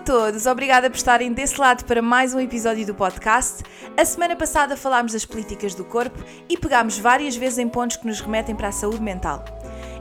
[0.00, 3.62] Todos, obrigada por estarem desse lado para mais um episódio do podcast.
[3.96, 6.18] A semana passada falámos das políticas do corpo
[6.48, 9.44] e pegámos várias vezes em pontos que nos remetem para a saúde mental.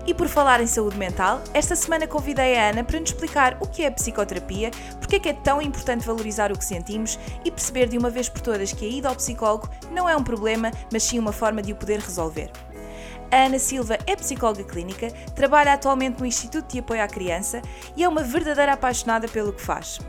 [0.08, 3.68] E por falar em saúde mental, esta semana convidei a Ana para nos explicar o
[3.68, 7.52] que é a psicoterapia, porque é que é tão importante valorizar o que sentimos e
[7.52, 10.72] perceber de uma vez por todas que a ida ao psicólogo não é um problema,
[10.92, 12.50] mas sim uma forma de o poder resolver.
[13.32, 17.62] A Ana Silva é psicóloga clínica, trabalha atualmente no Instituto de Apoio à Criança
[17.96, 20.00] e é uma verdadeira apaixonada pelo que faz.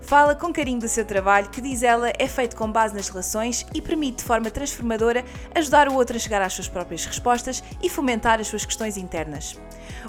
[0.00, 3.66] Fala com carinho do seu trabalho, que diz ela é feito com base nas relações
[3.74, 7.88] e permite de forma transformadora ajudar o outro a chegar às suas próprias respostas e
[7.90, 9.58] fomentar as suas questões internas.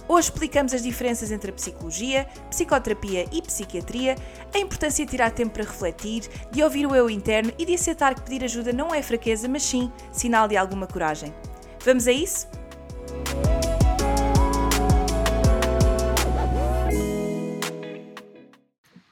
[0.07, 4.15] Hoje explicamos as diferenças entre a psicologia, psicoterapia e psiquiatria,
[4.53, 8.15] a importância de tirar tempo para refletir, de ouvir o eu interno e de aceitar
[8.15, 11.33] que pedir ajuda não é fraqueza, mas sim sinal de alguma coragem.
[11.85, 12.47] Vamos a isso?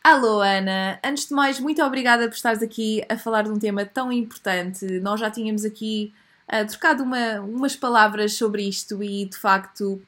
[0.03, 3.85] Alô Ana, antes de mais, muito obrigada por estares aqui a falar de um tema
[3.85, 4.85] tão importante.
[5.01, 6.11] Nós já tínhamos aqui
[6.51, 10.01] uh, trocado uma, umas palavras sobre isto e de facto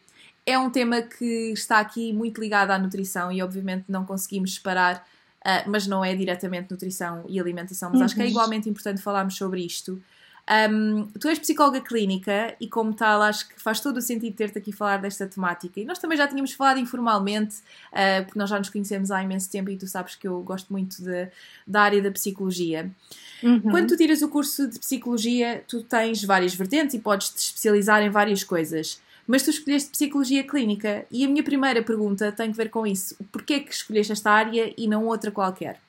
[0.44, 5.06] é um tema que está aqui muito ligado à nutrição e obviamente não conseguimos separar,
[5.42, 8.06] uh, mas não é diretamente nutrição e alimentação, mas uhum.
[8.06, 8.32] acho que é uhum.
[8.32, 10.02] igualmente importante falarmos sobre isto.
[10.48, 14.60] Um, tu és psicóloga clínica e, como tal, acho que faz todo o sentido ter-te
[14.60, 15.80] aqui falar desta temática.
[15.80, 17.56] E nós também já tínhamos falado informalmente,
[17.92, 20.72] uh, porque nós já nos conhecemos há imenso tempo e tu sabes que eu gosto
[20.72, 21.28] muito de,
[21.66, 22.92] da área da psicologia.
[23.42, 23.60] Uhum.
[23.62, 28.04] Quando tu tiras o curso de psicologia, tu tens várias vertentes e podes te especializar
[28.04, 29.02] em várias coisas.
[29.28, 33.18] Mas tu escolheste psicologia clínica e a minha primeira pergunta tem a ver com isso.
[33.32, 35.80] Porquê que escolheste esta área e não outra qualquer?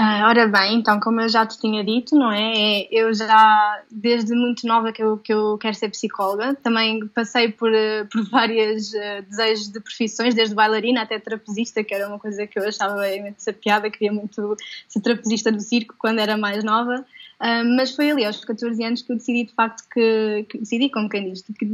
[0.00, 2.82] Ah, ora bem, então, como eu já te tinha dito, não é?
[2.82, 2.88] é?
[2.88, 7.74] Eu já, desde muito nova que eu, que eu quero ser psicóloga, também passei por,
[7.74, 12.46] eh, por vários uh, desejos de profissões, desde bailarina até trapezista, que era uma coisa
[12.46, 17.04] que eu achava imensa piada, queria muito ser trapezista do circo quando era mais nova.
[17.40, 20.90] Uh, mas foi ali, aos 14 anos, que eu decidi de facto que, que decidi,
[20.90, 21.66] como quem diz, que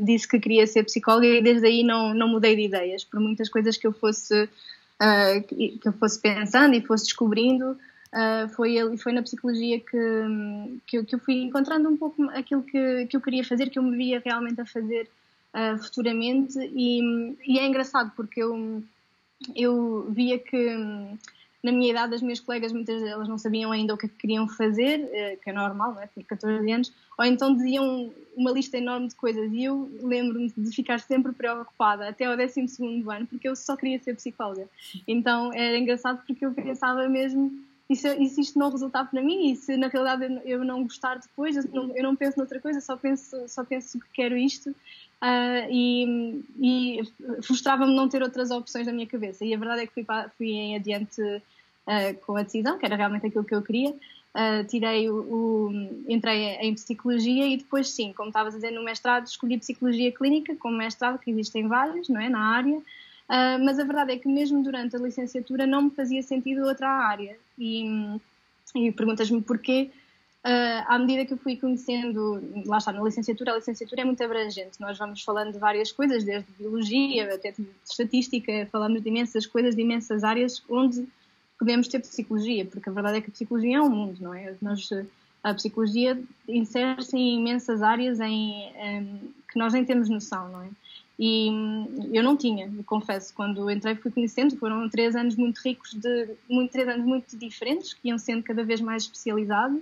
[0.00, 3.48] disse que queria ser psicóloga e desde aí não, não mudei de ideias, por muitas
[3.48, 4.48] coisas que eu fosse
[5.02, 7.76] uh, que, que, eu fosse pensando e fosse descobrindo.
[8.12, 13.06] Uh, foi, foi na psicologia que, que, que, eu fui encontrando um pouco aquilo que,
[13.06, 15.08] que eu queria fazer, que eu me via realmente a fazer
[15.54, 16.58] uh, futuramente.
[16.58, 18.82] E, e, é engraçado porque eu,
[19.56, 20.76] eu via que
[21.62, 24.16] na minha idade, as minhas colegas, muitas delas não sabiam ainda o que, é que
[24.16, 26.08] queriam fazer, eh, que é normal, não é?
[26.08, 30.74] Tinha 14 anos, ou então diziam uma lista enorme de coisas e eu lembro-me de
[30.74, 32.66] ficar sempre preocupada até ao 12
[33.08, 34.68] ano, porque eu só queria ser psicóloga.
[35.06, 37.52] Então era engraçado porque eu pensava mesmo.
[37.90, 40.82] E se, e se isto não resultar para mim, e se na realidade eu não
[40.82, 44.36] gostar depois, eu não, eu não penso noutra coisa, só penso, só penso que quero
[44.36, 44.74] isto,
[45.22, 47.00] uh, e, e
[47.42, 49.44] frustrava-me não ter outras opções na minha cabeça.
[49.44, 50.04] E a verdade é que fui,
[50.36, 53.90] fui em adiante uh, com a decisão, que era realmente aquilo que eu queria.
[53.90, 55.70] Uh, tirei o, o,
[56.08, 60.56] entrei em psicologia e depois sim, como estavas a dizer no mestrado, escolhi psicologia clínica
[60.56, 64.26] como mestrado, que existem vários, não é, na área, uh, mas a verdade é que
[64.26, 67.84] mesmo durante a licenciatura não me fazia sentido outra área e,
[68.74, 69.90] e perguntas-me porquê,
[70.44, 74.22] uh, à medida que eu fui conhecendo, lá está, na licenciatura, a licenciatura é muito
[74.22, 79.46] abrangente, nós vamos falando de várias coisas, desde biologia até de estatística, falamos de imensas
[79.46, 81.06] coisas, de imensas áreas onde
[81.58, 84.54] podemos ter psicologia, porque a verdade é que a psicologia é um mundo, não é?
[84.60, 84.88] Nós,
[85.44, 90.68] a psicologia insere-se em imensas áreas em, em, que nós nem temos noção, não é?
[91.18, 95.94] E hum, eu não tinha, confesso, quando entrei fui conhecendo, foram três anos muito ricos,
[95.94, 99.80] de, muito, três anos muito diferentes, que iam sendo cada vez mais especializados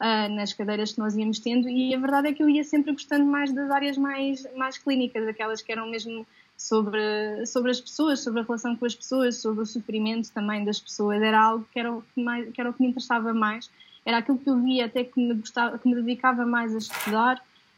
[0.00, 2.92] uh, nas cadeiras que nós íamos tendo, e a verdade é que eu ia sempre
[2.92, 8.20] gostando mais das áreas mais, mais clínicas, aquelas que eram mesmo sobre, sobre as pessoas,
[8.20, 11.22] sobre a relação com as pessoas, sobre o sofrimento também das pessoas.
[11.22, 13.70] Era algo que era o que, mais, que, era o que me interessava mais,
[14.04, 17.36] era aquilo que eu via até que me, gostava, que me dedicava mais a estudar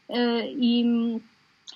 [0.08, 1.20] uh, e,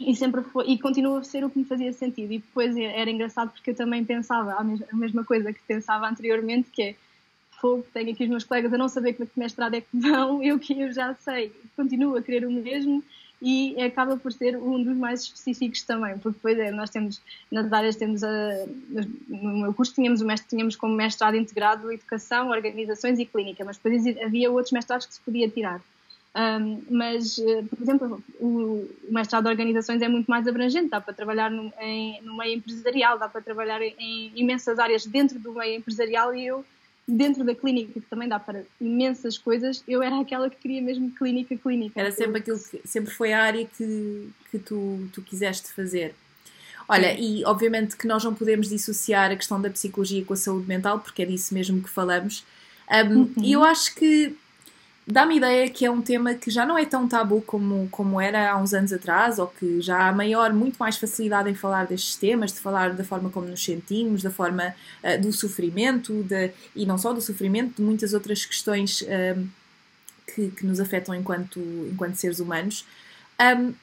[0.01, 2.33] e sempre foi, e continua a ser o que me fazia sentido.
[2.33, 4.65] E depois era engraçado porque eu também pensava a
[4.97, 6.95] mesma, coisa que pensava anteriormente, que é
[7.65, 10.59] fogo, tenho aqui os meus colegas a não saber que mestrado é que vão, eu
[10.59, 13.03] que eu já sei, continuo a querer o mesmo
[13.41, 17.73] e acaba por ser um dos mais específicos também, porque depois é, nós temos, nas
[17.73, 18.67] áreas temos, a,
[19.29, 23.79] no meu curso tínhamos, o mestre, tínhamos como mestrado integrado Educação, Organizações e Clínica, mas
[23.79, 25.81] depois havia outros mestrados que se podia tirar.
[26.37, 31.01] Um, mas, eh, por exemplo, o, o mestrado de organizações é muito mais abrangente, dá
[31.01, 35.53] para trabalhar no, em, no meio empresarial, dá para trabalhar em, imensas áreas dentro do
[35.53, 36.65] meio empresarial e eu,
[37.07, 41.11] dentro da clínica, que também dá para imensas coisas, eu era aquela que queria mesmo
[41.11, 42.01] clínica, clínica.
[42.01, 46.15] Era sempre aquilo que sempre foi a área que, que tu, tu quiseste fazer.
[46.89, 50.67] Olha, e obviamente que nós não podemos dissociar a questão da psicologia com a saúde
[50.67, 52.45] mental, porque é disso mesmo que falamos.
[52.91, 53.33] Um, uhum.
[53.39, 54.37] E eu acho que
[55.07, 58.53] dá-me ideia que é um tema que já não é tão tabu como, como era
[58.53, 62.17] há uns anos atrás, ou que já há maior, muito mais facilidade em falar destes
[62.17, 66.87] temas, de falar da forma como nos sentimos, da forma uh, do sofrimento, de, e
[66.87, 69.47] não só do sofrimento, de muitas outras questões uh,
[70.35, 71.61] que, que, nos afetam enquanto,
[71.91, 72.87] enquanto seres humanos.
[73.41, 73.75] Um,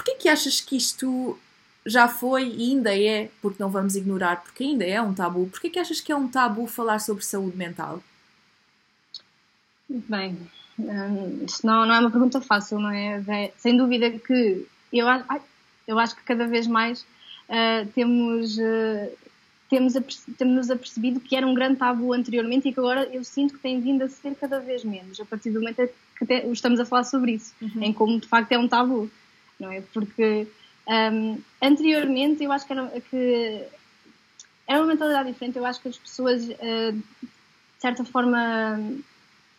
[0.00, 1.38] Porquê que achas que isto
[1.84, 5.68] já foi e ainda é, porque não vamos ignorar, porque ainda é um tabu, porquê
[5.68, 8.02] que achas que é um tabu falar sobre saúde mental?
[9.86, 10.38] Bem,
[10.88, 13.52] um, isto não, não é uma pergunta fácil, não é?
[13.56, 15.40] Sem dúvida que eu, ai,
[15.86, 19.10] eu acho que cada vez mais uh, temos, uh,
[19.68, 19.94] temos,
[20.38, 23.80] temos apercebido que era um grande tabu anteriormente e que agora eu sinto que tem
[23.80, 27.04] vindo a ser cada vez menos, a partir do momento que te, estamos a falar
[27.04, 27.82] sobre isso, uhum.
[27.82, 29.10] em como de facto é um tabu,
[29.58, 29.80] não é?
[29.92, 30.46] Porque
[30.88, 33.64] um, anteriormente eu acho que era, que
[34.66, 38.78] era uma mentalidade diferente, eu acho que as pessoas, uh, de certa forma,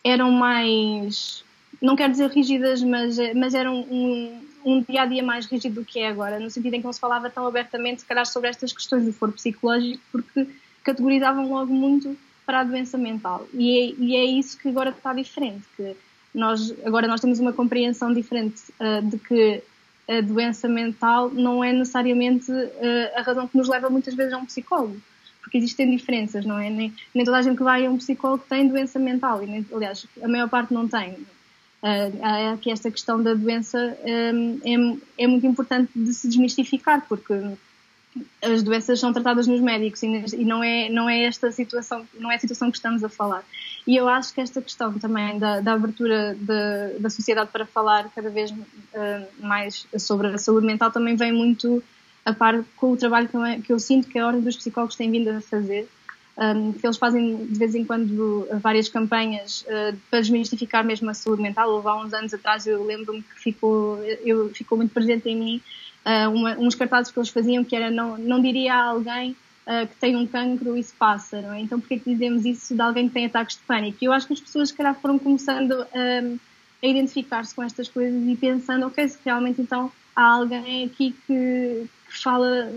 [0.04, 1.44] eram mais,
[1.80, 5.84] não quero dizer rígidas, mas, mas eram um, um dia a dia mais rígido do
[5.84, 8.50] que é agora, no sentido em que não se falava tão abertamente, se calhar, sobre
[8.50, 10.48] estas questões do foro psicológico, porque
[10.82, 13.46] categorizavam logo muito para a doença mental.
[13.54, 15.96] E é, e é isso que agora está diferente, que
[16.34, 19.62] nós, agora nós temos uma compreensão diferente uh, de que
[20.08, 24.38] a doença mental não é necessariamente uh, a razão que nos leva muitas vezes a
[24.38, 25.00] um psicólogo
[25.42, 26.70] porque existem diferenças, não é?
[26.70, 29.66] Nem, nem toda a gente que vai a um psicólogo tem doença mental, e nem,
[29.74, 31.14] aliás, a maior parte não tem.
[31.82, 37.34] Uh, aqui esta questão da doença um, é, é muito importante de se desmistificar, porque
[38.40, 42.34] as doenças são tratadas nos médicos e, não é não é esta situação não é
[42.34, 43.42] a situação que estamos a falar
[43.86, 48.10] e eu acho que esta questão também da, da abertura de, da sociedade para falar
[48.14, 48.56] cada vez uh,
[49.40, 51.82] mais sobre a saúde mental também vem muito
[52.24, 54.96] a par com o trabalho que eu, que eu sinto que a Ordem dos Psicólogos
[54.96, 55.88] tem vindo a fazer,
[56.36, 61.14] um, que eles fazem de vez em quando várias campanhas uh, para desmistificar mesmo a
[61.14, 61.70] saúde mental.
[61.70, 65.62] Houve há uns anos atrás, eu lembro-me que ficou, eu, ficou muito presente em mim
[66.06, 69.32] uh, uma, uns cartazes que eles faziam que era não, não diria a alguém
[69.66, 71.60] uh, que tem um cancro e se passa, não é?
[71.60, 73.98] Então porquê que dizemos isso de alguém que tem ataques de pânico?
[74.00, 75.72] E eu acho que as pessoas se calhar foram começando
[76.82, 81.86] a identificar-se com estas coisas e pensando, ok, se realmente então há alguém aqui que,
[82.01, 82.72] que fala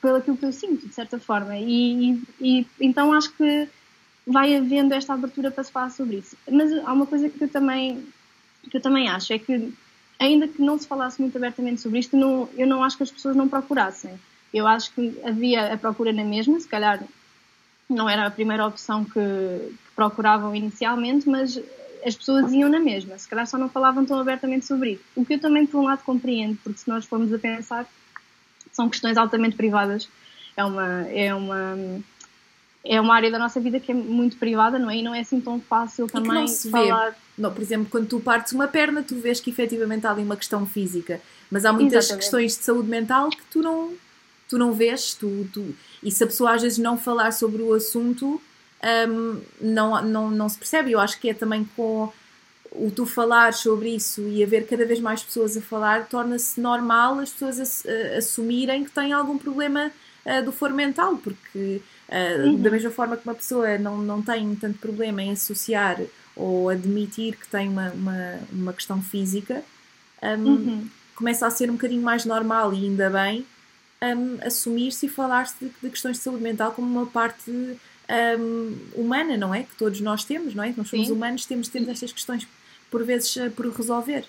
[0.00, 1.56] pelo aquilo que eu sinto, de certa forma.
[1.58, 3.68] E, e, então acho que
[4.26, 6.36] vai havendo esta abertura para se falar sobre isso.
[6.50, 8.06] Mas há uma coisa que eu também,
[8.70, 9.72] que eu também acho, é que
[10.18, 13.10] ainda que não se falasse muito abertamente sobre isto, não, eu não acho que as
[13.10, 14.18] pessoas não procurassem.
[14.52, 17.02] Eu acho que havia a procura na mesma, se calhar
[17.88, 21.60] não era a primeira opção que, que procuravam inicialmente, mas
[22.04, 25.02] as pessoas iam na mesma, se calhar só não falavam tão abertamente sobre isso.
[25.16, 27.86] O que eu também, por um lado, compreendo, porque se nós formos a pensar,
[28.74, 30.08] são questões altamente privadas.
[30.56, 31.78] É uma, é uma,
[32.84, 34.96] é uma área da nossa vida que é muito privada, não é?
[34.98, 37.10] E não é assim tão fácil também não se falar.
[37.10, 37.16] Vê.
[37.38, 40.36] Não, por exemplo, quando tu partes uma perna, tu vês que efetivamente há ali uma
[40.36, 42.22] questão física, mas há muitas Exatamente.
[42.22, 43.94] questões de saúde mental que tu não,
[44.48, 47.72] tu não vês, tu, tu, e se a pessoa às vezes não falar sobre o
[47.72, 48.40] assunto,
[49.08, 50.92] um, não, não, não se percebe.
[50.92, 52.12] Eu acho que é também com
[52.74, 57.20] o tu falar sobre isso e haver cada vez mais pessoas a falar, torna-se normal
[57.20, 57.84] as pessoas
[58.16, 59.92] assumirem que têm algum problema
[60.26, 62.60] uh, do foro mental, porque uh, uhum.
[62.60, 66.00] da mesma forma que uma pessoa não, não tem tanto problema em associar
[66.34, 69.62] ou admitir que tem uma, uma, uma questão física,
[70.20, 70.88] um, uhum.
[71.14, 73.46] começa a ser um bocadinho mais normal e ainda bem
[74.02, 79.36] um, assumir-se e falar-se de, de, questões de saúde mental como uma parte um, humana,
[79.36, 79.62] não é?
[79.62, 80.74] Que todos nós temos, não é?
[80.76, 81.12] Nós somos Sim.
[81.12, 82.46] humanos, temos, temos estas questões
[82.94, 84.24] por vezes eh, por resolver.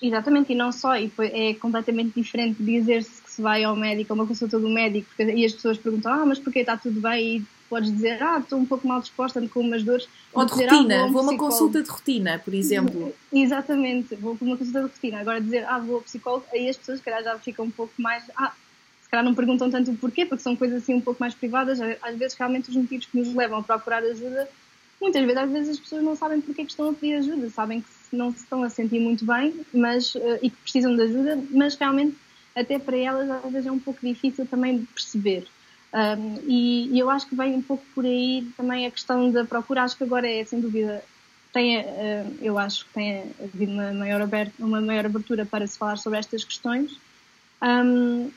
[0.00, 4.14] Exatamente, e não só, e é completamente diferente dizer-se que se vai ao médico, a
[4.14, 7.36] uma consulta do médico, e as pessoas perguntam, ah, mas porquê está tudo bem?
[7.36, 10.08] E podes dizer, ah, estou um pouco mal disposta, ando com umas dores.
[10.32, 13.14] Ou de dizer, rotina, ah, vou, a uma consulta de rotina, por exemplo.
[13.30, 15.20] Exatamente, vou com uma consulta de rotina.
[15.20, 17.92] Agora dizer, ah, vou ao psicólogo, aí as pessoas, se calhar, já ficam um pouco
[17.98, 18.54] mais, ah,
[19.02, 21.78] se calhar não perguntam tanto o porquê, porque são coisas assim um pouco mais privadas.
[22.00, 24.48] Às vezes, realmente, os motivos que nos levam a procurar ajuda
[25.02, 27.50] muitas vezes, às vezes as pessoas não sabem porque é que estão a pedir ajuda,
[27.50, 31.02] sabem que não se estão a sentir muito bem mas, uh, e que precisam de
[31.02, 32.16] ajuda, mas realmente
[32.54, 35.46] até para elas às vezes é um pouco difícil também perceber.
[35.92, 39.44] Um, e, e, eu acho que vem um pouco por aí também a questão da
[39.44, 39.82] procura.
[39.82, 41.04] Acho que agora é, sem dúvida,
[41.52, 45.76] tem, uh, eu acho que tem havido uma maior, aberta, uma maior abertura para se
[45.76, 46.98] falar sobre estas questões.
[47.62, 48.30] Um,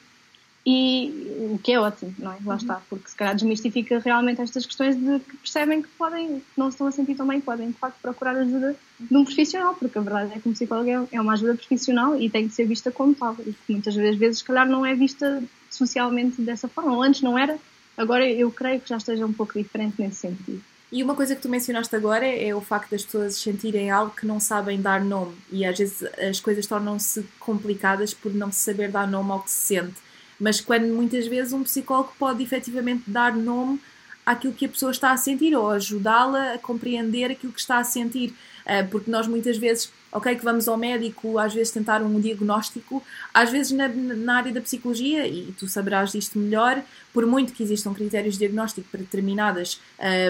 [0.66, 2.38] e o que é ótimo, não é?
[2.44, 2.58] Lá uhum.
[2.58, 6.72] está, porque se calhar desmistifica realmente estas questões de que percebem que podem, que não
[6.72, 9.98] se estão a sentir tão bem, podem de facto procurar ajuda de um profissional, porque
[9.98, 12.66] a verdade é que um psicólogo é, é uma ajuda profissional e tem que ser
[12.66, 16.96] vista como tal, e que muitas vezes, se calhar, não é vista socialmente dessa forma,
[16.96, 17.60] ou antes não era,
[17.96, 20.64] agora eu creio que já esteja um pouco diferente nesse sentido.
[20.92, 24.26] E uma coisa que tu mencionaste agora é o facto das pessoas sentirem algo que
[24.26, 28.92] não sabem dar nome e às vezes as coisas tornam-se complicadas por não se saber
[28.92, 30.05] dar nome ao que se sente
[30.40, 33.80] mas quando muitas vezes um psicólogo pode efetivamente dar nome
[34.26, 37.84] àquilo que a pessoa está a sentir ou ajudá-la a compreender aquilo que está a
[37.84, 38.34] sentir.
[38.66, 43.04] Ah, porque nós muitas vezes, ok, que vamos ao médico, às vezes tentar um diagnóstico,
[43.32, 46.82] às vezes na, na área da psicologia, e tu saberás disto melhor,
[47.14, 49.80] por muito que existam critérios de diagnóstico para determinadas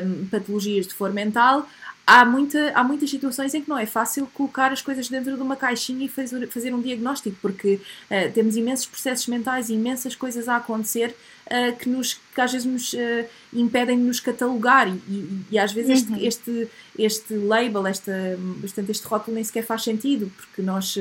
[0.03, 1.67] um, patologias de foro mental,
[2.05, 5.41] há, muita, há muitas situações em que não é fácil colocar as coisas dentro de
[5.41, 10.15] uma caixinha e fazer, fazer um diagnóstico, porque uh, temos imensos processos mentais e imensas
[10.15, 11.15] coisas a acontecer
[11.47, 15.59] uh, que, nos, que às vezes nos uh, impedem de nos catalogar e, e, e
[15.59, 16.15] às vezes uhum.
[16.17, 20.95] este, este, este label, esta, bastante este rótulo nem sequer faz sentido, porque nós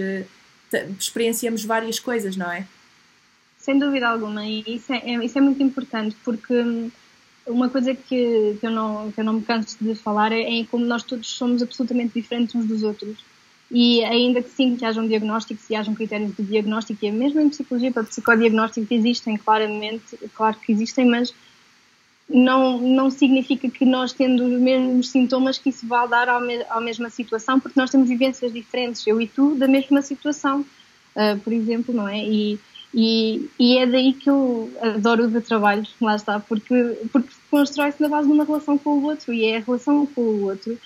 [0.99, 2.67] experienciamos várias coisas, não é?
[3.59, 6.91] Sem dúvida alguma, e isso é, é isso é muito importante, porque hum,
[7.47, 10.65] uma coisa que, que, eu não, que eu não me canso de falar é, é
[10.65, 13.19] como nós todos somos absolutamente diferentes uns dos outros.
[13.71, 17.49] E ainda que sim, que hajam diagnósticos e hajam critérios de diagnóstico, e mesmo em
[17.49, 21.35] psicologia para psicodiagnóstico existem, claramente, claro que existem, mas
[22.29, 27.11] não, não significa que nós tendo os mesmos sintomas que isso vá dar à mesma
[27.11, 31.95] situação, porque nós temos vivências diferentes, eu e tu, da mesma situação, uh, por exemplo,
[31.95, 32.19] não é?
[32.19, 32.59] E,
[32.95, 38.09] e, e, é daí que eu adoro o trabalho, lá está, porque, porque constrói-se na
[38.09, 40.79] base de uma relação com o outro e é a relação com o outro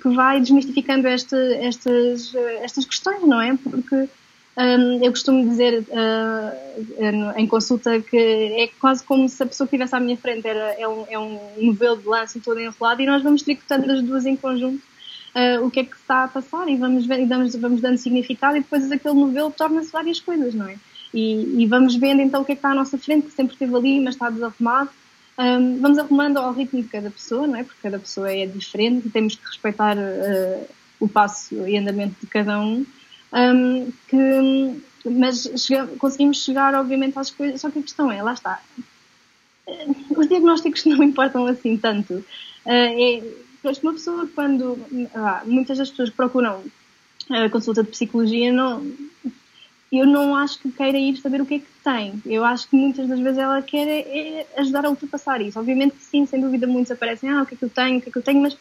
[0.00, 3.56] que vai desmistificando esta, estas, estas questões, não é?
[3.56, 4.08] Porque
[4.56, 9.74] um, eu costumo dizer uh, em consulta que é quase como se a pessoa que
[9.74, 13.06] estivesse à minha frente era, é, um, é um novelo de lance todo enrolado e
[13.06, 14.82] nós vamos tricotando as duas em conjunto
[15.34, 18.90] uh, o que é que está a passar e vamos, vamos dando significado e depois
[18.90, 20.76] aquele novelo torna-se várias coisas, não é?
[21.14, 23.52] E, e, vamos vendo então o que é que está à nossa frente, que sempre
[23.52, 24.90] esteve ali, mas está desarrumado.
[25.38, 27.62] Um, vamos arrumando ao ritmo de cada pessoa, não é?
[27.62, 30.68] Porque cada pessoa é diferente e temos que respeitar uh,
[30.98, 32.84] o passo e andamento de cada um.
[33.32, 38.32] um que, mas chega, conseguimos chegar, obviamente, às coisas, só que a questão é, lá
[38.32, 38.60] está,
[39.68, 42.14] uh, os diagnósticos não importam assim tanto.
[42.14, 42.24] Uh,
[42.66, 43.22] é,
[43.82, 44.78] uma pessoa, quando.
[45.14, 46.62] Ah, muitas das pessoas procuram
[47.30, 48.86] a consulta de psicologia não,
[49.98, 52.22] eu não acho que queira ir saber o que é que tem.
[52.24, 55.58] Eu acho que muitas das vezes ela quer é, é ajudar a ultrapassar isso.
[55.58, 58.00] Obviamente que sim, sem dúvida muitos aparecem, ah, o que é que eu tenho, o
[58.00, 58.56] que é que eu tenho, mas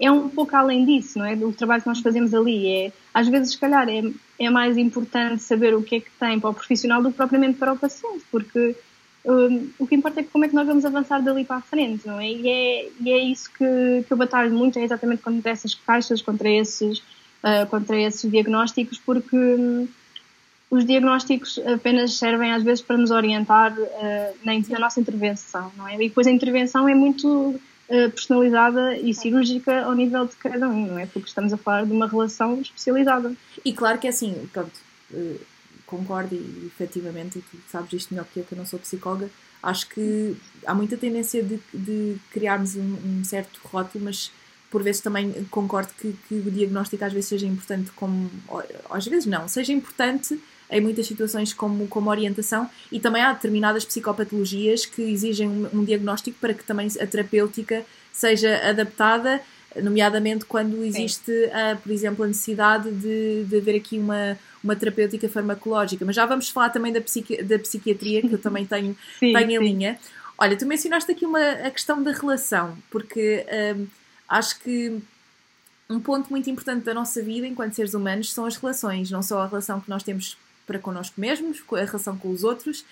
[0.00, 1.34] é um pouco além disso, não é?
[1.34, 2.68] Do trabalho que nós fazemos ali.
[2.68, 4.02] É, às vezes, se calhar, é,
[4.38, 7.58] é mais importante saber o que é que tem para o profissional do que propriamente
[7.58, 8.76] para o paciente, porque
[9.24, 12.06] um, o que importa é como é que nós vamos avançar dali para a frente,
[12.06, 12.30] não é?
[12.30, 16.22] E é, e é isso que, que eu batalho muito, é exatamente contra essas caixas,
[16.22, 19.88] contra esses, uh, contra esses diagnósticos, porque hum,
[20.70, 25.88] os diagnósticos apenas servem às vezes para nos orientar uh, na, na, nossa intervenção, não
[25.88, 25.94] é?
[25.94, 30.86] E depois a intervenção é muito uh, personalizada e cirúrgica ao nível de cada um,
[30.86, 31.06] não é?
[31.06, 33.32] Porque estamos a falar de uma relação especializada.
[33.64, 34.72] E claro que é assim, pronto,
[35.12, 35.40] uh,
[35.86, 39.30] concordo e efetivamente, e tu sabes isto melhor que eu, que eu não sou psicóloga,
[39.62, 44.30] acho que há muita tendência de, de criarmos um, um certo rótulo, mas
[44.70, 48.30] por vezes também concordo que, que, o diagnóstico às vezes seja importante como
[48.90, 50.38] às vezes não, seja importante
[50.70, 55.84] em muitas situações como, como orientação e também há determinadas psicopatologias que exigem um, um
[55.84, 59.40] diagnóstico para que também a terapêutica seja adaptada,
[59.80, 65.28] nomeadamente quando existe, uh, por exemplo, a necessidade de, de haver aqui uma, uma terapêutica
[65.28, 66.04] farmacológica.
[66.04, 69.50] Mas já vamos falar também da, psiqui da psiquiatria, que eu também tenho, sim, tenho
[69.50, 69.98] em linha.
[70.36, 73.86] Olha, tu mencionaste aqui uma, a questão da relação, porque uh,
[74.28, 75.00] acho que
[75.88, 79.40] um ponto muito importante da nossa vida enquanto seres humanos são as relações, não só
[79.40, 80.36] a relação que nós temos
[80.68, 82.84] para connosco mesmos, a relação com os outros.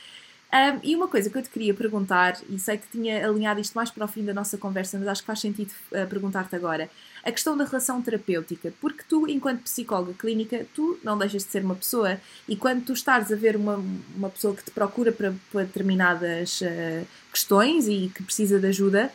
[0.52, 3.74] Um, e uma coisa que eu te queria perguntar, e sei que tinha alinhado isto
[3.74, 6.88] mais para o fim da nossa conversa, mas acho que faz sentido uh, perguntar-te agora,
[7.22, 11.64] a questão da relação terapêutica, porque tu, enquanto psicóloga clínica, tu não deixas de ser
[11.64, 12.18] uma pessoa,
[12.48, 13.84] e quando tu estás a ver uma,
[14.16, 19.12] uma pessoa que te procura para, para determinadas uh, questões e que precisa de ajuda,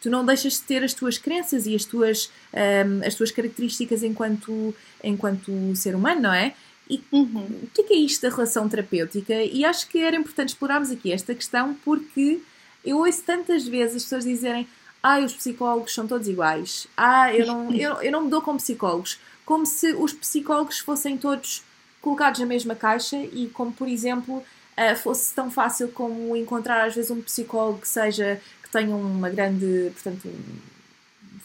[0.00, 4.02] tu não deixas de ter as tuas crenças e as tuas, um, as tuas características
[4.02, 4.74] enquanto,
[5.04, 6.54] enquanto ser humano, não é?
[6.90, 7.46] E uhum.
[7.62, 9.32] o que é, que é isto da relação terapêutica?
[9.44, 12.40] E acho que era importante explorarmos aqui esta questão porque
[12.84, 14.66] eu ouço tantas vezes as pessoas dizerem
[15.02, 18.56] ah, os psicólogos são todos iguais, ah, eu não, eu, eu não me dou com
[18.56, 21.62] psicólogos, como se os psicólogos fossem todos
[22.02, 26.94] colocados na mesma caixa e como, por exemplo, uh, fosse tão fácil como encontrar às
[26.94, 30.30] vezes um psicólogo que seja que tenha uma grande, portanto,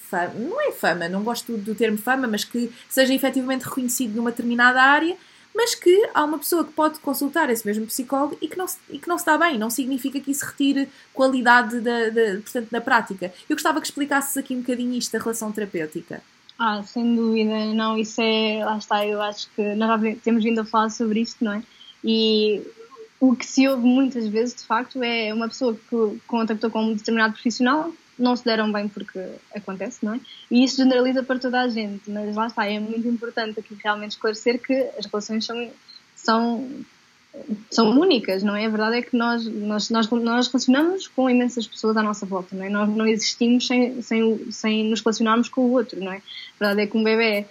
[0.10, 4.32] fama, não é fama, não gosto do termo fama, mas que seja efetivamente reconhecido numa
[4.32, 5.18] determinada área,
[5.56, 9.00] mas que há uma pessoa que pode consultar esse mesmo psicólogo e que não, e
[9.00, 12.82] que não se dá bem, não significa que isso retire qualidade da, da, portanto, na
[12.82, 13.34] prática.
[13.50, 16.22] Eu gostava que explicasses aqui um bocadinho isto da relação terapêutica.
[16.60, 20.60] Ah, sem dúvida, não, isso é, lá está, eu acho que nós já temos vindo
[20.60, 21.64] a falar sobre isto, não é?
[22.04, 22.62] E
[23.20, 26.94] o que se ouve muitas vezes, de facto, é uma pessoa que contactou com um
[26.94, 29.20] determinado profissional, não se deram bem porque
[29.54, 30.20] acontece, não é?
[30.50, 34.12] E isso generaliza para toda a gente, mas lá está, é muito importante aqui realmente
[34.12, 35.72] esclarecer que as relações são,
[36.16, 36.86] são
[37.70, 38.66] são únicas, não é?
[38.66, 42.56] A verdade é que nós, nós, nós, nós relacionamos com imensas pessoas à nossa volta,
[42.56, 42.70] não é?
[42.70, 46.18] Nós não existimos sem, sem, sem nos relacionarmos com o outro, não é?
[46.18, 47.46] A verdade é que um bebê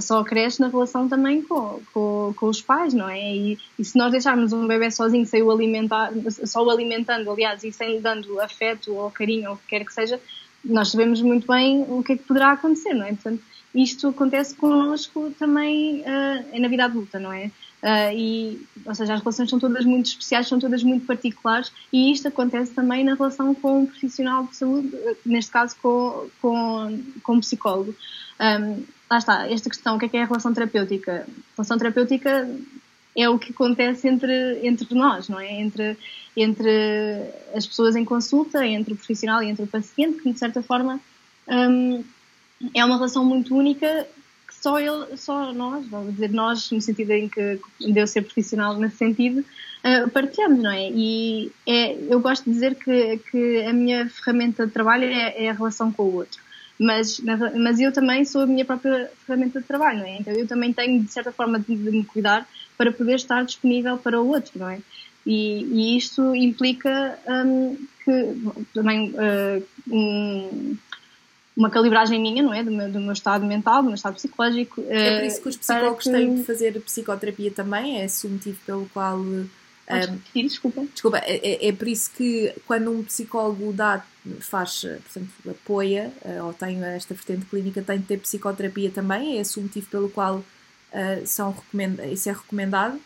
[0.00, 3.20] só cresce na relação também com, com, com os pais, não é?
[3.20, 6.12] E, e, se nós deixarmos um bebê sozinho, sem o alimentar,
[6.44, 9.84] só o alimentando, aliás, e sem lhe dando afeto ou carinho ou o que quer
[9.84, 10.20] que seja,
[10.64, 13.12] nós sabemos muito bem o que é que poderá acontecer, não é?
[13.12, 13.42] Portanto,
[13.74, 17.50] isto acontece connosco também uh, na vida adulta, não é?
[17.82, 22.12] Uh, e, ou seja, as relações são todas muito especiais, são todas muito particulares e
[22.12, 24.90] isto acontece também na relação com um profissional de saúde,
[25.24, 27.94] neste caso com, com, com um psicólogo.
[28.38, 31.26] Um, lá está, esta questão, o que é, que é a relação terapêutica?
[31.26, 32.48] A relação terapêutica
[33.16, 35.60] é o que acontece entre, entre nós, não é?
[35.60, 35.96] Entre,
[36.36, 36.70] entre
[37.54, 41.00] as pessoas em consulta, entre o profissional e entre o paciente, que de certa forma
[41.48, 42.04] um,
[42.72, 44.06] é uma relação muito única
[44.60, 48.76] só ele, só nós, vamos dizer nós, no sentido em que de eu ser profissional
[48.76, 50.90] nesse sentido, uh, partilhamos, não é?
[50.90, 55.50] E é, eu gosto de dizer que, que a minha ferramenta de trabalho é, é
[55.50, 56.42] a relação com o outro.
[56.82, 60.16] Mas, mas eu também sou a minha própria ferramenta de trabalho, não é?
[60.16, 63.98] Então eu também tenho, de certa forma, de, de me cuidar para poder estar disponível
[63.98, 64.80] para o outro, não é?
[65.26, 68.34] E, e isto implica um, que
[68.72, 69.62] também uh,
[69.94, 70.76] um,
[71.54, 72.64] uma calibragem minha, não é?
[72.64, 74.82] Do meu, do meu, estado mental, do meu estado psicológico.
[74.88, 76.10] É por isso que os psicólogos que...
[76.10, 79.18] têm de fazer psicoterapia também, é esse o motivo pelo qual.
[79.88, 80.84] Um, repetir, desculpa.
[80.92, 84.04] Desculpa, é, é, é, por isso que quando um psicólogo dá,
[84.40, 89.40] faz, portanto, apoia eh, ou tem esta vertente clínica, tem de ter psicoterapia também, é
[89.40, 93.00] esse o motivo pelo qual uh, são recomenda, isso é recomendado.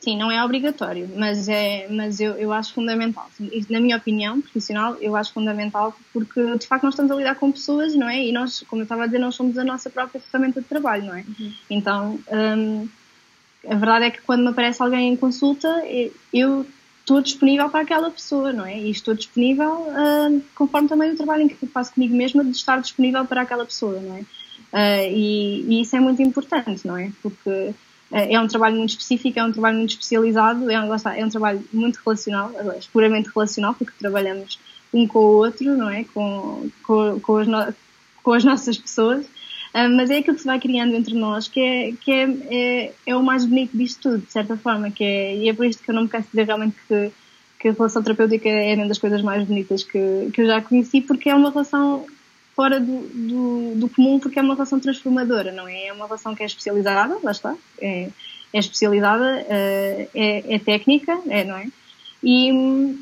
[0.00, 3.30] Sim, não é obrigatório, mas, é, mas eu, eu acho fundamental.
[3.68, 7.52] na minha opinião profissional, eu acho fundamental porque de facto nós estamos a lidar com
[7.52, 8.24] pessoas, não é?
[8.24, 11.04] E nós, como eu estava a dizer, nós somos a nossa própria ferramenta de trabalho,
[11.04, 11.24] não é?
[11.38, 11.52] Uhum.
[11.68, 12.88] Então, hum,
[13.68, 15.68] a verdade é que quando me aparece alguém em consulta,
[16.32, 16.66] eu
[17.00, 18.78] estou disponível para aquela pessoa, não é?
[18.78, 23.24] E estou disponível hum, conforme também o trabalho que faço comigo mesma de estar disponível
[23.26, 24.20] para aquela pessoa, não é?
[24.72, 27.10] Uh, e, e, isso é muito importante, não é?
[27.20, 27.74] Porque
[28.12, 31.28] é, é um trabalho muito específico, é um trabalho muito especializado, é um, é um
[31.28, 34.60] trabalho muito relacional, é puramente relacional, porque trabalhamos
[34.92, 36.04] um com o outro, não é?
[36.04, 37.74] Com, com, com, as, no,
[38.22, 39.26] com as nossas pessoas.
[39.74, 42.92] Uh, mas é aquilo que se vai criando entre nós que, é, que é, é,
[43.06, 45.82] é, o mais bonito disto tudo, de certa forma, que é, e é por isto
[45.82, 47.12] que eu não me canso de dizer realmente que,
[47.58, 51.00] que a relação terapêutica é uma das coisas mais bonitas que, que eu já conheci,
[51.00, 52.04] porque é uma relação
[52.56, 55.86] fora do, do, do, comum porque é uma relação transformadora, não é?
[55.86, 58.10] É uma relação que é especializada, lá está, é,
[58.52, 61.68] é especializada, é, é, é técnica, é, não é?
[62.22, 62.98] E,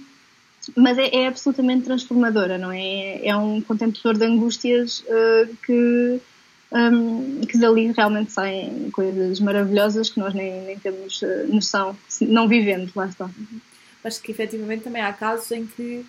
[0.76, 3.26] mas é, é, absolutamente transformadora, não é?
[3.26, 6.20] É um contentor de angústias uh, que,
[6.72, 12.46] um, que dali realmente saem coisas maravilhosas que nós nem, nem temos uh, noção, não
[12.46, 13.30] vivendo, lá está.
[14.04, 16.04] Acho que efetivamente também há casos em que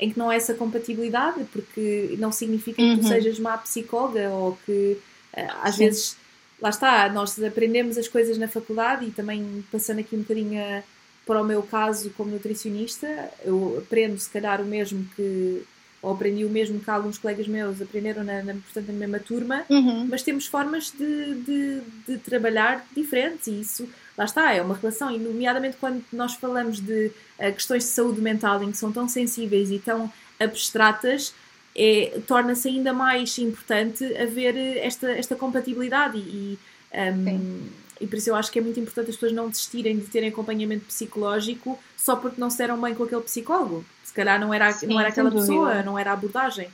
[0.00, 2.94] em que não há essa compatibilidade, porque não significa uhum.
[2.94, 3.08] que tu uhum.
[3.08, 4.96] sejas má psicóloga ou que
[5.34, 5.84] eh, às Sim.
[5.84, 6.16] vezes,
[6.60, 10.82] lá está, nós aprendemos as coisas na faculdade e também passando aqui um bocadinho a,
[11.26, 15.62] para o meu caso como nutricionista, eu aprendo se calhar o mesmo que
[16.02, 19.64] ou aprendi o mesmo que alguns colegas meus aprenderam na, na, portanto, na mesma turma,
[19.68, 20.06] uhum.
[20.08, 25.10] mas temos formas de, de, de, trabalhar diferentes e isso, lá está, é uma relação,
[25.10, 29.08] e nomeadamente quando nós falamos de uh, questões de saúde mental em que são tão
[29.08, 31.34] sensíveis e tão abstratas,
[31.76, 36.58] é, torna-se ainda mais importante haver esta, esta compatibilidade e,
[36.92, 37.68] um,
[38.00, 40.30] e por isso eu acho que é muito importante as pessoas não desistirem de terem
[40.30, 43.84] acompanhamento psicológico só porque não se deram bem com aquele psicólogo.
[44.10, 46.66] Se calhar não era, Sim, não era aquela pessoa, não era a abordagem.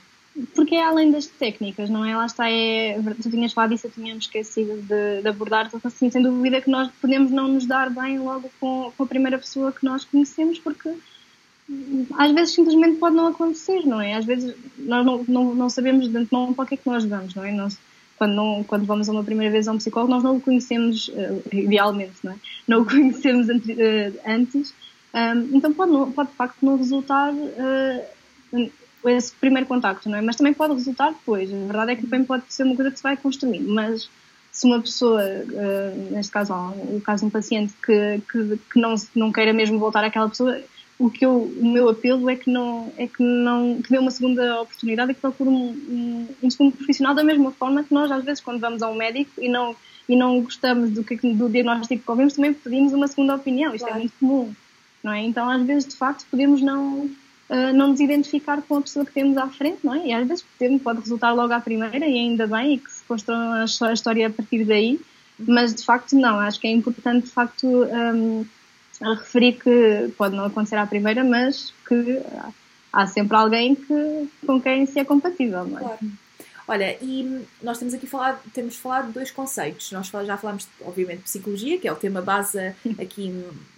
[0.55, 2.17] Porque é além das técnicas, não é?
[2.17, 6.09] Lá está, é, tu tinhas falado disso, eu tinha esquecido de, de abordar, então assim,
[6.09, 9.71] sem dúvida que nós podemos não nos dar bem logo com, com a primeira pessoa
[9.71, 10.91] que nós conhecemos, porque
[12.17, 14.15] às vezes simplesmente pode não acontecer, não é?
[14.15, 17.35] Às vezes nós não, não, não sabemos de antemão para que é que nós vamos,
[17.35, 17.51] não é?
[17.51, 17.77] Nós,
[18.17, 21.43] quando, não, quando vamos uma primeira vez a um psicólogo, nós não o conhecemos, uh,
[21.53, 22.35] idealmente, não é?
[22.67, 24.73] Não o conhecemos antes, uh, antes
[25.13, 28.71] um, então pode, pode de facto não resultar uh,
[29.05, 30.21] esse primeiro contacto, não é?
[30.21, 31.51] Mas também pode resultar depois.
[31.51, 34.09] A verdade é que também pode ser uma coisa que se vai construindo, mas
[34.51, 38.95] se uma pessoa, uh, neste caso, o caso de um paciente que, que, que, não,
[39.15, 40.59] não queira mesmo voltar àquela pessoa,
[40.99, 44.09] o que eu, o meu apelo é que não é que não que dê uma
[44.09, 48.11] segunda oportunidade e que procure um, um, um, segundo profissional da mesma forma que nós
[48.11, 49.75] às vezes quando vamos a um médico e não
[50.09, 53.85] e não gostamos do que do diagnóstico que ouvimos também pedimos uma segunda opinião isto
[53.85, 53.97] é claro.
[53.97, 54.55] é muito comum
[55.07, 58.81] não é então às vezes de facto podemos não uh, não nos identificar com a
[58.81, 61.59] pessoa que temos à frente não é e às vezes podemos, pode resultar logo à
[61.59, 64.99] primeira e ainda bem e que se construa a história a partir daí
[65.39, 68.45] mas de facto não acho que é importante de facto um,
[69.01, 72.21] a referir que pode não acontecer à primeira, mas que
[72.91, 75.81] há sempre alguém que, com quem se é compatível, não é?
[75.81, 75.99] Claro.
[76.67, 79.91] Olha, e nós temos aqui falado, temos falado de dois conceitos.
[79.91, 82.59] Nós já falámos, obviamente, de psicologia, que é o tema base
[82.99, 83.29] aqui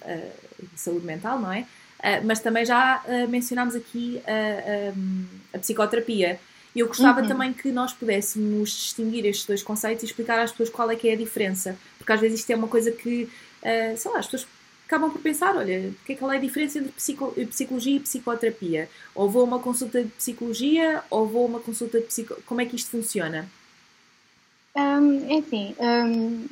[0.02, 1.68] uh, em saúde mental, não é?
[2.00, 4.22] Uh, mas também já uh, mencionámos aqui
[5.54, 6.40] a psicoterapia.
[6.76, 7.28] Eu gostava uhum.
[7.28, 11.10] também que nós pudéssemos distinguir estes dois conceitos e explicar às pessoas qual é que
[11.10, 11.78] é a diferença.
[11.98, 13.28] Porque às vezes isto é uma coisa que,
[13.98, 14.48] sei lá, as pessoas
[14.90, 18.90] acabam por pensar, olha, que é que é a diferença entre psico, psicologia e psicoterapia?
[19.14, 22.42] Ou vou a uma consulta de psicologia ou vou a uma consulta de psico...
[22.48, 23.48] Como é que isto funciona?
[24.76, 26.48] Um, assim, um,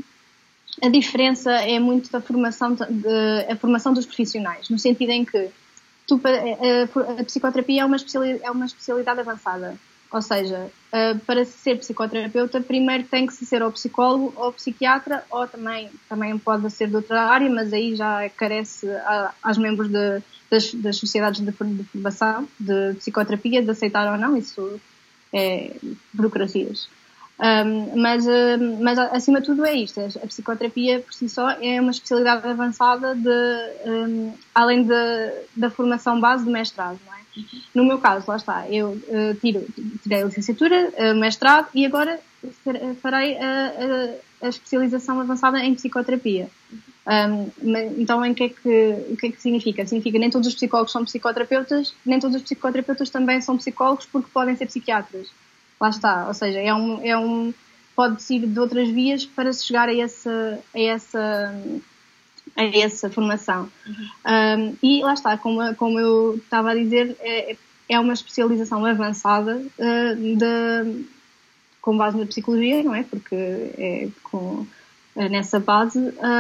[0.84, 5.50] a diferença é muito da formação, de, a formação dos profissionais, no sentido em que
[6.06, 9.76] tu, a, a, psicoterapia é uma, especialidade, é uma especialidade avançada.
[10.12, 15.48] Ou seja, uh, para ser psicoterapeuta, primeiro tem que ser ou psicólogo ou psiquiatra, ou
[15.48, 20.22] também, também pode ser de outra área, mas aí já carece a, aos membros de,
[20.50, 24.80] das, das sociedades de, de formação de psicoterapia de aceitar ou não, isso
[25.34, 25.72] é
[26.14, 26.90] burocracias.
[27.40, 28.26] Um, mas,
[28.82, 33.14] mas acima de tudo é isto, a psicoterapia por si só é uma especialidade avançada
[33.14, 37.17] de, um, além de, da formação base do mestrado, não é?
[37.74, 39.66] No meu caso, lá está, eu uh, tiro,
[40.04, 42.20] tirei a licenciatura, uh, mestrado e agora
[43.02, 43.74] farei a,
[44.42, 46.50] a, a, especialização avançada em psicoterapia.
[47.08, 47.50] Um,
[47.98, 49.86] então, em que é que, o que é que significa?
[49.86, 54.30] Significa nem todos os psicólogos são psicoterapeutas, nem todos os psicoterapeutas também são psicólogos porque
[54.34, 55.30] podem ser psiquiatras.
[55.80, 57.54] Lá está, ou seja, é um, é um
[57.96, 61.62] pode ir de outras vias para chegar a essa, a essa
[62.58, 63.70] a essa formação.
[63.86, 64.08] Uhum.
[64.26, 67.56] Um, e lá está, como, como eu estava a dizer, é,
[67.88, 71.06] é uma especialização avançada uh, de,
[71.80, 73.04] com base na psicologia, não é?
[73.04, 74.66] Porque é com,
[75.16, 76.00] é nessa base.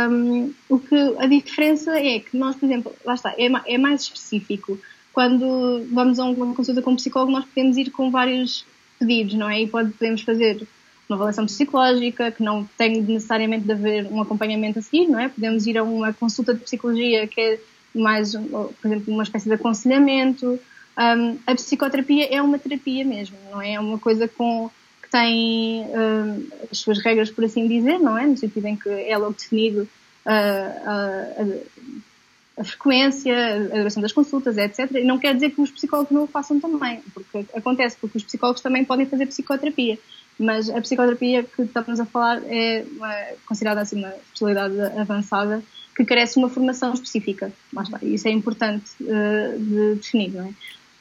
[0.09, 4.01] Um, o que a diferença é que nós, por exemplo, lá está, é, é mais
[4.01, 4.77] específico.
[5.13, 8.65] Quando vamos a uma consulta com um psicólogo, nós podemos ir com vários
[8.99, 9.61] pedidos, não é?
[9.61, 10.67] E podemos fazer
[11.09, 15.29] uma avaliação psicológica, que não tem necessariamente de haver um acompanhamento a seguir, não é?
[15.29, 17.59] Podemos ir a uma consulta de psicologia que é
[17.93, 20.59] mais, por exemplo, uma espécie de aconselhamento.
[20.97, 23.73] Um, a psicoterapia é uma terapia mesmo, não é?
[23.73, 24.69] É uma coisa com,
[25.01, 28.25] que tem um, as suas regras, por assim dizer, não é?
[28.25, 29.89] No sentido em que é logo definido uh,
[30.25, 34.91] a, a, a, frequência, a duração das consultas, etc.
[34.95, 38.23] E não quer dizer que os psicólogos não o façam também, porque acontece, porque os
[38.23, 39.97] psicólogos também podem fazer psicoterapia.
[40.39, 43.13] Mas a psicoterapia que estamos a falar é uma,
[43.47, 45.63] considerada assim uma especialidade avançada
[45.95, 47.51] que carece de uma formação específica.
[47.73, 50.53] Mas, isso é importante uh, de definir, não é?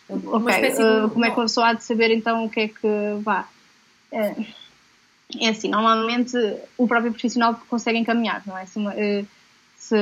[0.08, 0.20] Uh,
[1.10, 2.88] como é que uma pessoa há de saber então o que é que
[3.22, 3.46] vá?
[4.10, 4.34] É,
[5.40, 6.36] é assim, normalmente
[6.78, 8.64] o próprio profissional consegue encaminhar, não é?
[8.66, 9.24] Se, uma, eh,
[9.76, 9.96] se,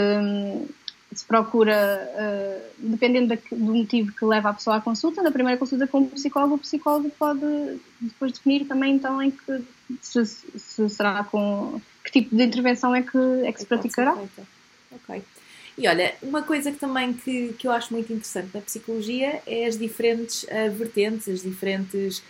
[1.19, 5.59] se procura, uh, dependendo da, do motivo que leva a pessoa à consulta, na primeira
[5.59, 9.65] consulta com o psicólogo, o psicólogo pode depois definir também então em que
[10.01, 14.17] se, se será com que tipo de intervenção é que, é que se praticará.
[14.93, 15.23] Ok.
[15.77, 19.67] E olha, uma coisa que também que, que eu acho muito interessante na psicologia é
[19.67, 22.23] as diferentes uh, vertentes, as diferentes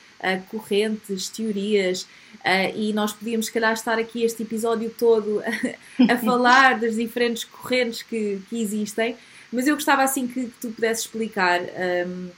[0.49, 5.43] correntes, teorias, uh, e nós podíamos, se calhar, estar aqui este episódio todo
[6.11, 9.17] a, falar das diferentes correntes que, que existem,
[9.53, 12.29] mas eu gostava assim que, que tu pudesses explicar um, ehm,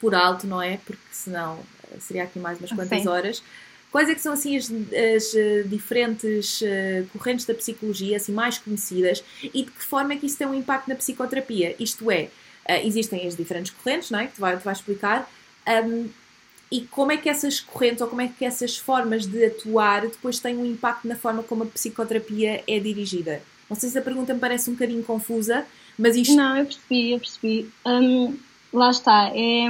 [0.00, 0.78] por alto, não é?
[0.84, 1.58] Porque senão
[2.00, 3.08] seria aqui mais umas quantas Sim.
[3.08, 3.42] horas
[3.94, 8.58] quais é que são assim as, as uh, diferentes uh, correntes da psicologia assim mais
[8.58, 11.76] conhecidas e de que forma é que isso tem um impacto na psicoterapia?
[11.78, 12.28] Isto é,
[12.68, 14.26] uh, existem as diferentes correntes, não é?
[14.26, 15.30] Que tu vais, tu vais explicar.
[15.86, 16.08] Um,
[16.74, 20.40] e como é que essas correntes ou como é que essas formas de atuar depois
[20.40, 23.40] têm um impacto na forma como a psicoterapia é dirigida?
[23.70, 25.64] Não sei se a pergunta me parece um bocadinho confusa,
[25.96, 26.34] mas isto.
[26.34, 27.70] Não, eu percebi, eu percebi.
[27.86, 28.36] Um,
[28.72, 29.30] lá está.
[29.32, 29.68] É,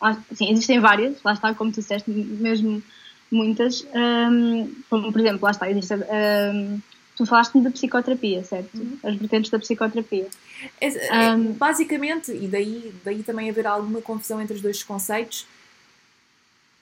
[0.00, 2.80] assim, existem várias, lá está, como tu disseste, mesmo
[3.28, 3.84] muitas.
[3.92, 5.92] Um, como, por exemplo, lá está, existe.
[5.94, 6.80] Um,
[7.16, 8.76] tu falaste-me da psicoterapia, certo?
[8.76, 8.96] Uhum.
[9.02, 10.28] As vertentes da psicoterapia.
[10.80, 15.46] É, é, basicamente, e daí, daí também haver alguma confusão entre os dois conceitos,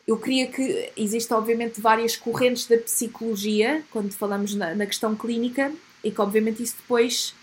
[0.06, 5.72] eu queria que exista obviamente várias correntes da psicologia quando falamos na, na, questão clínica
[6.02, 7.34] e que obviamente isso depois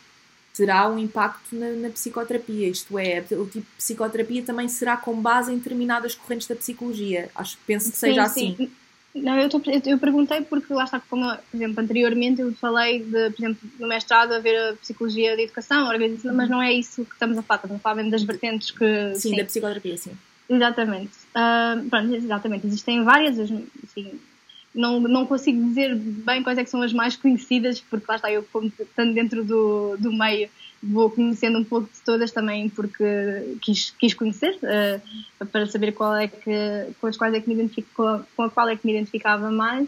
[0.54, 5.16] terá um impacto na, na, psicoterapia, isto é, o tipo de psicoterapia também será com
[5.16, 7.30] base em determinadas correntes da psicologia.
[7.34, 8.72] Acho, penso que seja sim, assim.
[9.16, 13.30] Não, eu, tô, eu, perguntei porque lá está, como, por exemplo, anteriormente eu falei de,
[13.32, 17.14] por exemplo, no mestrado haver a psicologia de educação, organização, mas não é isso que
[17.14, 19.16] estamos a falar, estamos a falar mesmo das vertentes que.
[19.16, 19.36] Sim, sim.
[19.38, 20.12] da psicoterapia, sim.
[20.50, 21.12] Exatamente.
[21.36, 22.66] Uh, pronto, exatamente.
[22.66, 24.20] Existem várias, assim,
[24.74, 28.46] não, não consigo dizer bem quais é são as mais conhecidas, porque lá está, eu
[28.80, 30.50] estando dentro do, do meio,
[30.82, 36.16] vou conhecendo um pouco de todas também porque quis, quis conhecer, uh, para saber qual
[36.16, 37.90] é que, com as quais é que me identifico,
[38.36, 39.88] com a, qual é que me identificava mais.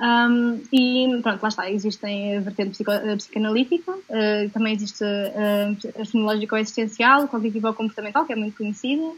[0.00, 6.00] Um, e pronto, lá está, existem a vertente psico, a psicanalítica, uh, também existe a,
[6.00, 9.12] a fenológica existencial, cognitivo-comportamental, que é muito conhecida,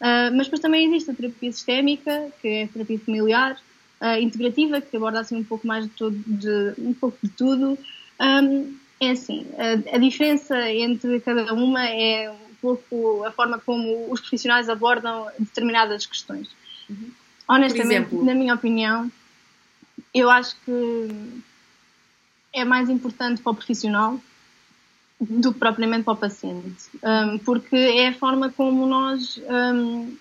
[0.00, 3.60] uh, mas depois também existe a terapia sistémica, que é a terapia familiar,
[4.00, 7.78] uh, integrativa, que aborda assim um pouco mais de, todo, de um pouco de tudo.
[8.20, 14.10] Um, é assim, a, a, diferença entre cada uma é um pouco a forma como
[14.10, 16.48] os profissionais abordam determinadas questões.
[16.88, 17.10] Uhum.
[17.48, 19.10] Honestamente, na minha opinião,
[20.14, 21.08] eu acho que
[22.52, 24.18] é mais importante para o profissional
[25.20, 30.14] do que propriamente para o paciente, um, porque é a forma como nós, um,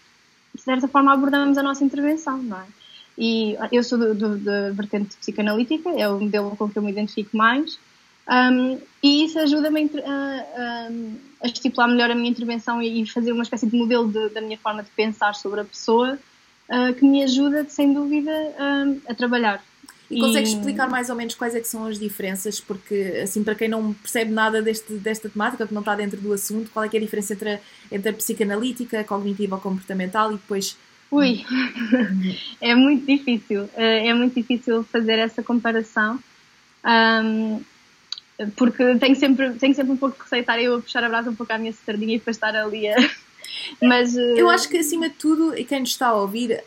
[0.53, 2.65] de certa forma, abordamos a nossa intervenção, não é?
[3.17, 7.77] E eu sou da vertente psicanalítica, é o modelo com que eu me identifico mais,
[8.27, 10.87] um, e isso ajuda-me a, a,
[11.43, 14.57] a, estipular melhor a minha intervenção e fazer uma espécie de modelo de, da minha
[14.57, 16.17] forma de pensar sobre a pessoa,
[16.69, 18.31] uh, que me ajuda, sem dúvida,
[19.07, 19.63] a trabalhar.
[20.09, 20.55] E consegues e...
[20.55, 22.59] explicar mais ou menos quais é que são as diferenças?
[22.59, 26.31] Porque, assim, para quem não percebe nada deste, desta temática, que não está dentro do
[26.31, 27.59] assunto, qual é é a diferença entre a,
[27.91, 30.77] entre a psicanalítica, cognitiva ou comportamental e depois
[31.11, 31.45] Ui,
[32.59, 36.19] é muito difícil, eh, é muito difícil fazer essa comparação,
[37.23, 37.61] um,
[38.57, 41.35] porque tenho sempre, tenho sempre um pouco de receitar eu a puxar a brasa um
[41.35, 42.95] pouco à minha sardinha e depois estar ali a...
[43.81, 46.61] Mas, eu acho que acima de tudo, e quem nos está a ouvir,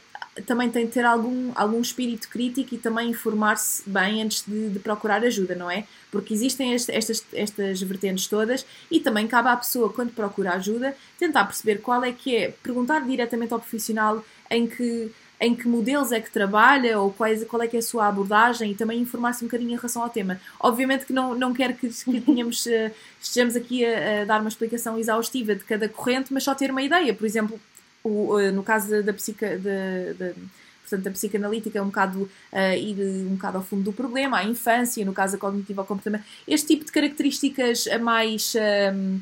[0.47, 4.79] também tem de ter algum, algum espírito crítico e também informar-se bem antes de, de,
[4.79, 5.85] procurar ajuda, não é?
[6.11, 10.97] Porque existem este, estas, estas vertentes todas e também cabe à pessoa, quando procura ajuda,
[11.19, 16.13] tentar perceber qual é que é, perguntar diretamente ao profissional em que, em que modelos
[16.13, 19.45] é que trabalha ou quais, qual é que é a sua abordagem e também informar-se
[19.45, 20.41] um bocadinho em relação ao tema.
[20.59, 24.49] Obviamente que não, não quero que, que tenhamos, uh, estejamos aqui a, a, dar uma
[24.49, 27.13] explicação exaustiva de cada corrente, mas só ter uma ideia.
[27.15, 27.61] Por exemplo,
[28.09, 30.35] o, no caso da, psica, da, da,
[30.83, 34.45] portanto, a psicanalítica é um bocado uh, ir um bocado ao fundo do problema, a
[34.45, 38.55] infância, no caso a cognitiva ao comportamento, este tipo de características mais,
[38.95, 39.21] um,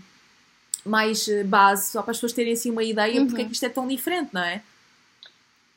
[0.84, 3.26] mais base, só para as pessoas terem assim uma ideia uhum.
[3.26, 4.62] porque é que isto é tão diferente, não é?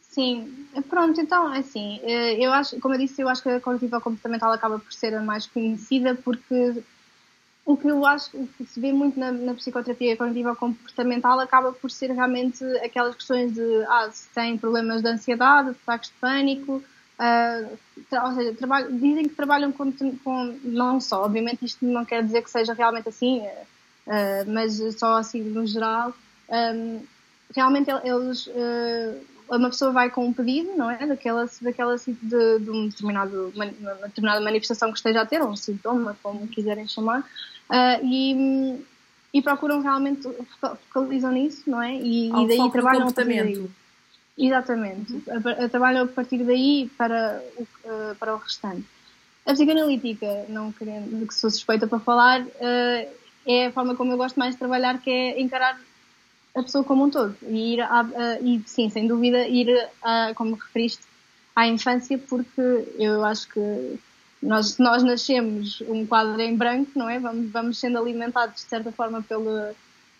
[0.09, 3.59] Sim, pronto, então, é assim, eh, eu acho, como eu disse, eu acho que a
[3.59, 6.83] cognitiva comportamental acaba por ser a mais conhecida porque
[7.69, 11.91] o que eu acho que se vê muito na, na psicoterapia cognitiva comportamental acaba por
[11.91, 16.77] ser realmente aquelas questões de ah, se tem problemas de ansiedade, de ataques de pânico,
[17.19, 17.77] uh,
[18.25, 18.55] ou seja,
[18.89, 19.91] dizem que trabalham com,
[20.23, 25.17] com, não só, obviamente isto não quer dizer que seja realmente assim, uh, mas só
[25.17, 26.11] assim no geral,
[26.49, 27.03] um,
[27.55, 31.05] realmente eles uh, uma pessoa vai com um pedido, não é?
[31.05, 33.65] Daquela, daquela de, de um determinado, uma
[34.07, 37.23] determinada manifestação que esteja a ter, ou um sintoma, como quiserem chamar,
[37.69, 38.79] uh, e,
[39.33, 40.27] e procuram realmente,
[40.59, 41.95] focalizam nisso, não é?
[41.95, 43.69] E, e daí trabalham a partir daí.
[44.37, 45.13] Exatamente.
[45.13, 45.69] Uhum.
[45.69, 48.85] Trabalham a partir daí para o, uh, para o restante.
[49.45, 54.17] A psicanalítica, não querendo que sou suspeita para falar, uh, é a forma como eu
[54.17, 55.79] gosto mais de trabalhar, que é encarar
[56.55, 57.35] a pessoa como um todo.
[57.47, 57.79] E, ir
[58.41, 59.67] e sim, sem dúvida, ir,
[60.35, 61.03] como referiste,
[61.55, 62.61] à infância, porque
[62.97, 63.99] eu acho que
[64.41, 67.19] nós, nós nascemos um quadro em branco, não é?
[67.19, 69.49] Vamos, vamos sendo alimentados, de certa forma, pelo,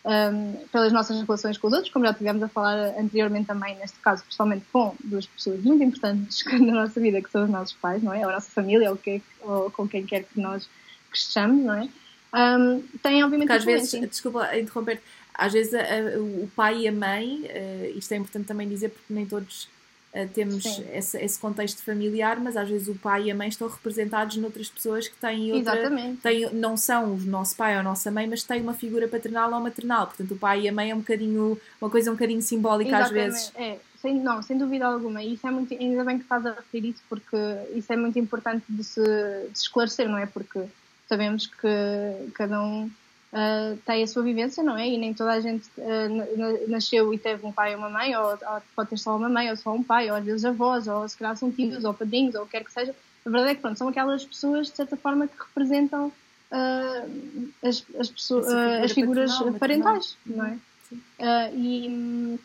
[0.04, 3.98] um, pelas nossas relações com os outros, como já tivemos a falar anteriormente também, neste
[4.00, 8.02] caso, principalmente com duas pessoas muito importantes na nossa vida, que são os nossos pais,
[8.02, 8.20] não é?
[8.24, 10.68] Ou a nossa família, ou, que, ou com quem quer que nós
[11.10, 11.88] que estejamos, não é?
[12.32, 15.02] Um, tem obviamente Porque às vezes, desculpa interromper,
[15.34, 18.90] às vezes a, a, o pai e a mãe, uh, isto é importante também dizer
[18.90, 19.68] porque nem todos
[20.12, 23.68] Uh, temos esse, esse, contexto familiar, mas às vezes o pai e a mãe estão
[23.68, 25.88] representados noutras pessoas que têm outra.
[26.20, 29.52] Têm, não são o nosso pai ou a nossa mãe, mas têm uma figura paternal
[29.52, 30.08] ou maternal.
[30.08, 33.28] Portanto, o pai e a mãe é um bocadinho, uma coisa um bocadinho simbólica Exatamente.
[33.28, 33.52] às vezes.
[33.54, 35.22] É, sem, não, sem dúvida alguma.
[35.22, 37.36] E isso é muito, ainda bem que estás a referir isso, porque
[37.74, 40.26] isso é muito importante de se, de se esclarecer, não é?
[40.26, 40.64] Porque
[41.08, 42.90] sabemos que cada um
[43.32, 44.88] uh, tem a sua vivência, não é?
[44.88, 48.30] E nem toda a gente uh, nasceu e teve um pai ou uma mãe, ou,
[48.30, 51.08] ou, pode ter só uma mãe ou só um pai, ou às vezes avós, ou
[51.08, 52.94] se calhar são tios ou padrinhos, ou o que quer que seja.
[53.24, 57.84] A verdade é que pronto, são aquelas pessoas, de certa forma, que representam uh, as,
[57.98, 60.58] as, pessoas, figura as figuras paternal, parentais, não é?
[61.54, 62.38] e,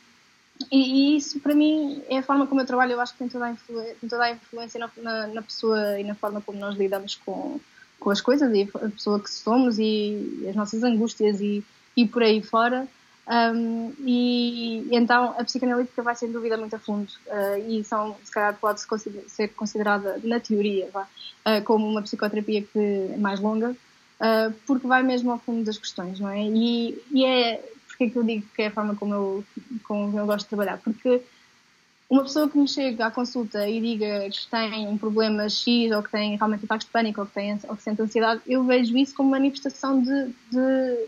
[0.72, 2.94] e, e, isso, para mim, é a forma como eu trabalho.
[2.94, 6.00] Eu acho que tem toda a, influ tem toda a influência na, na, na pessoa
[6.00, 7.60] e na forma como nós lidamos com,
[8.06, 11.64] com as coisas e a pessoa que somos e as nossas angústias e,
[11.98, 12.88] e por aí fora.
[13.28, 18.32] Um, e, então a psicanalítica vai sem dúvida muito a fundo uh, e são, se
[18.32, 21.08] calhar pode -se consider, ser considerada na teoria vá,
[21.48, 25.80] uh, como uma psicoterapia que é mais longa uh, porque vai mesmo ao fundo das
[25.80, 26.44] questões não é?
[26.44, 29.44] E, e é porque é que eu digo que é a forma como eu,
[29.86, 31.24] como eu gosto de trabalhar porque
[32.10, 36.04] uma pessoa que me chega à consulta e diga que tem um problema X ou
[36.04, 38.96] que tem realmente ataques de pânico ou que, tem, ou que sente ansiedade, eu vejo
[38.96, 41.08] isso como manifestação de, de,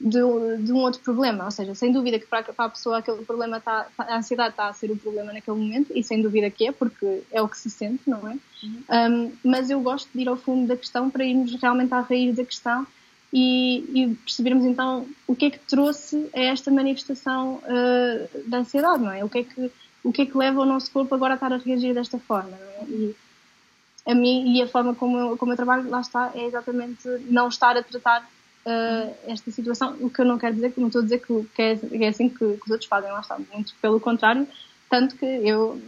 [0.00, 1.44] de, de um outro problema.
[1.44, 4.68] Ou seja, sem dúvida que para, para a pessoa aquele problema está, a ansiedade está
[4.68, 7.58] a ser o problema naquele momento e sem dúvida que é, porque é o que
[7.58, 8.36] se sente, não é?
[8.64, 8.82] Uhum.
[8.90, 12.34] Um, mas eu gosto de ir ao fundo da questão para irmos realmente à raiz
[12.34, 12.84] da questão
[13.32, 19.02] e, e, percebermos então o que é que trouxe a esta manifestação uh, da ansiedade,
[19.02, 19.24] não é?
[19.24, 19.72] O que é que
[20.04, 22.56] o que é que leva o nosso corpo agora a estar a reagir desta forma.
[22.56, 22.84] É?
[22.88, 23.16] E
[24.06, 27.48] a mim e a forma como eu, como eu trabalho, lá está, é exatamente não
[27.48, 28.28] estar a tratar
[28.66, 31.62] uh, esta situação, o que eu não quero dizer, não estou a dizer que, que,
[31.62, 34.46] é, que é assim que, que, os outros fazem, lá está, muito pelo contrário,
[34.90, 35.80] tanto que eu,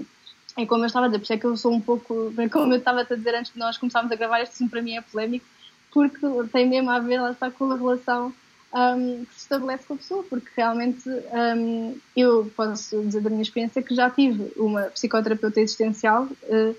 [0.57, 2.73] é como eu estava a dizer, por isso é que eu sou um pouco, como
[2.73, 5.47] eu estava a dizer antes de nós começarmos a gravar, isto para mim é polémico,
[5.91, 8.33] porque tem mesmo a ver, lá está, com a relação
[8.75, 13.43] um, que se estabelece com a pessoa, porque realmente um, eu posso dizer da minha
[13.43, 16.77] experiência que já tive uma psicoterapeuta existencial uh,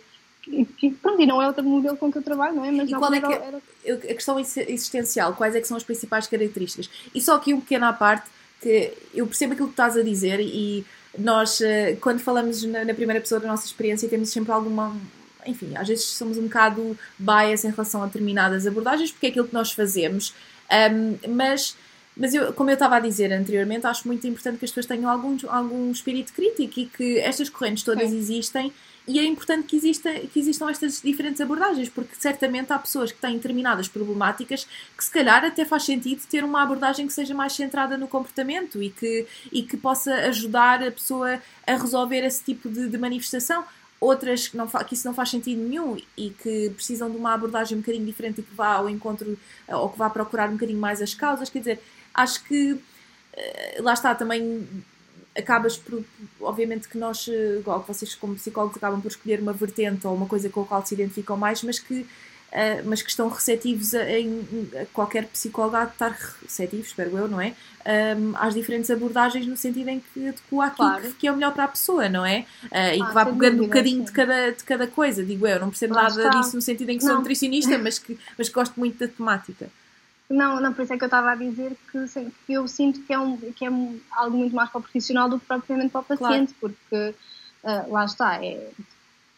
[0.77, 2.71] que, pronto, e não é outro modelo com que eu trabalho, não é?
[2.71, 3.61] Mas e qual é que é, era...
[3.95, 6.89] a questão existencial, quais é que são as principais características?
[7.15, 8.29] E só aqui um pequeno à parte,
[8.61, 10.85] que eu percebo aquilo que estás a dizer e
[11.17, 14.95] nós, eh, quando falamos na, na primeira pessoa da nossa experiência, temos sempre alguma
[15.47, 19.47] enfim, às vezes somos um bocado bias em relação a determinadas abordagens, porque é aquilo
[19.47, 20.33] que nós fazemos.
[20.71, 21.77] Um, mas
[22.15, 25.09] mas eu, como eu estava a dizer anteriormente, acho muito importante que as pessoas tenham
[25.09, 28.17] algum, algum espírito crítico e que estas correntes todas Sim.
[28.17, 28.73] existem
[29.07, 33.19] e é importante que, exista, que existam estas diferentes abordagens, porque certamente há pessoas que
[33.19, 37.53] têm determinadas problemáticas que se calhar até faz sentido ter uma abordagem que seja mais
[37.53, 42.67] centrada no comportamento e que, e que possa ajudar a pessoa a resolver esse tipo
[42.67, 43.63] de, de manifestação
[44.05, 47.77] outras que, não, que isso não faz sentido nenhum e que precisam de uma abordagem
[47.77, 49.37] um bocadinho diferente e que vá ao encontro
[49.67, 51.49] ou que vá procurar um bocadinho mais as causas.
[51.49, 51.79] Quer dizer,
[52.13, 52.79] acho que
[53.33, 54.67] eh, lá está também
[55.37, 56.03] acabas por,
[56.39, 60.15] obviamente que nós, eh, igual que vocês como psicólogos acabam por escolher uma vertente ou
[60.15, 62.05] uma coisa com a qual se identificam mais, mas que
[62.55, 67.27] Uh, mas que estão receptivos a, a, a, qualquer psicólogo a estar receptivos, espero eu,
[67.27, 67.53] não é?
[67.85, 71.01] Um, às diferentes abordagens no sentido em que adequa aquilo claro.
[71.01, 72.45] que, que, é o melhor para a pessoa, não é?
[72.63, 75.59] Uh, ah, e que vá pegando um bocadinho de cada, de cada coisa, digo eu,
[75.59, 76.29] não percebo nada está.
[76.29, 77.11] disso no sentido em que não.
[77.11, 79.69] sou nutricionista, mas que, mas que gosto muito da temática.
[80.29, 83.11] Não, não, por isso é que eu estava a dizer que, que eu sinto que
[83.11, 83.69] é, um, que é
[84.11, 86.75] algo muito mais para o profissional do que propriamente para o paciente, claro.
[86.89, 87.15] porque
[87.63, 88.69] uh, lá está, é,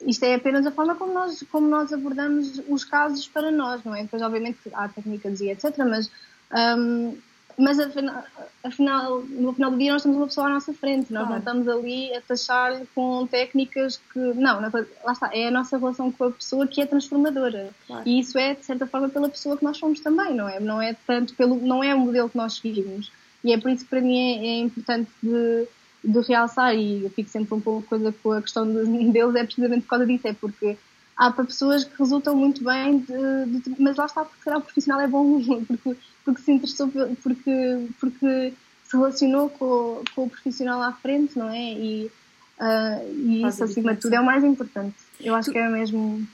[0.06, 3.96] isto é apenas a forma como nós, como nós abordamos os casos para nós, não
[3.96, 4.04] é?
[4.04, 6.12] Depois, obviamente, há técnicas e etc., mas
[6.52, 7.18] um,
[7.58, 8.24] mas afinal,
[8.64, 11.30] afinal, no final do dia nós temos uma pessoa à nossa frente, nós claro.
[11.30, 14.20] não estamos ali a taxar com técnicas que.
[14.20, 14.70] Não, não,
[15.04, 17.72] lá está, é a nossa relação com a pessoa que é transformadora.
[17.88, 18.04] Claro.
[18.06, 20.60] E isso é, de certa forma, pela pessoa que nós somos também, não é?
[20.60, 21.56] Não é tanto pelo.
[21.56, 23.12] não é o modelo que nós seguimos.
[23.44, 25.68] E é por isso que para mim é, é importante de,
[26.08, 29.82] de realçar, e eu fico sempre um pouco coisa com a questão modelos, é precisamente
[29.82, 30.78] por causa disso, é porque
[31.16, 34.62] há para pessoas que resultam muito bem, de, de, mas lá está, porque será o
[34.62, 36.92] profissional é bom, porque porque se interessou,
[37.24, 38.54] porque, porque
[38.84, 41.72] se relacionou com, com o profissional à frente, não é?
[41.72, 42.12] E,
[42.60, 44.98] uh, e isso, acima de tudo, é o mais importante.
[45.22, 46.28] Eu acho tu, que é mesmo.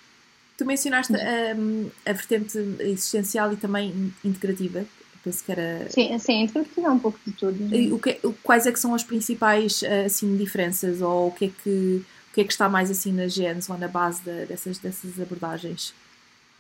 [0.58, 4.84] Tu mencionaste a, a vertente existencial e também integrativa,
[5.24, 5.90] penso que era...
[5.90, 7.58] Sim, sim, é um pouco de tudo.
[7.96, 12.06] O que, quais é que são as principais assim, diferenças ou o que é que,
[12.32, 15.20] o que, é que está mais assim na genes ou na base de, dessas, dessas
[15.20, 15.94] abordagens?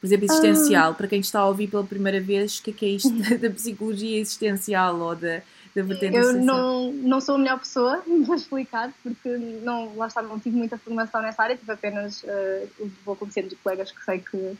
[0.03, 0.93] Por exemplo, existencial, ah.
[0.93, 3.09] para quem está a ouvir pela primeira vez, o que é que é isto
[3.39, 5.41] da psicologia existencial ou da,
[5.73, 9.29] da vertente Eu não, não sou a melhor pessoa para explicar, porque
[9.63, 13.55] não, lá está, não tive muita formação nessa área, tive apenas, uh, vou conhecendo de
[13.55, 14.57] colegas que sei que,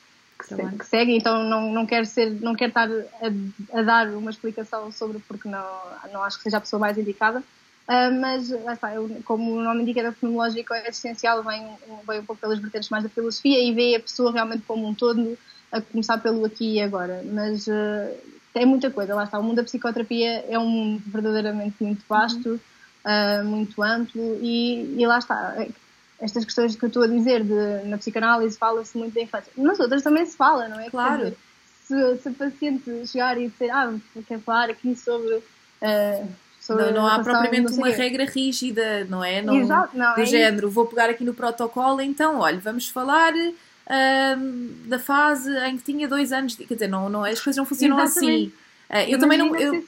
[0.48, 4.32] que, que, seguem, então não, não quero ser, não quero estar a, a, dar uma
[4.32, 5.66] explicação sobre porque não,
[6.12, 7.44] não acho que seja a pessoa mais indicada.
[7.86, 11.68] Uh, mas, está, eu, como o nome indica, da fenomenológico existencial vem,
[12.08, 14.94] vem um pouco pelas vertentes mais da filosofia e vê a pessoa realmente como um
[14.94, 15.38] todo,
[15.72, 17.22] a começar pelo aqui e agora.
[17.26, 18.16] Mas uh,
[18.56, 19.40] é muita coisa, lá está.
[19.40, 22.60] O mundo da psicoterapia é um mundo verdadeiramente muito vasto, uhum.
[23.06, 25.56] uh, muito amplo e, e, lá está.
[26.20, 29.52] Estas questões que eu estou a dizer de, na psicanálise fala-se muito da infância.
[29.58, 30.90] Nas outras também se fala, não é?
[30.90, 31.24] Claro.
[31.24, 31.38] Dizer,
[31.86, 33.94] se, se, a paciente chegar e dizer, ah,
[34.28, 35.36] quer falar aqui sobre.
[35.36, 36.28] Uh,
[36.70, 39.42] não, não há propriamente uma regra rígida, não é?
[39.42, 40.74] Não, Exato, não, do é género, isso.
[40.74, 46.08] vou pegar aqui no protocolo, então, olha, vamos falar uh, da fase em que tinha
[46.08, 48.20] dois anos, quer dizer, não, não, as coisas não funcionam assim.
[48.20, 48.54] Exatamente.
[48.90, 49.08] assim.
[49.10, 49.56] Uh, eu também não.
[49.56, 49.84] Eu,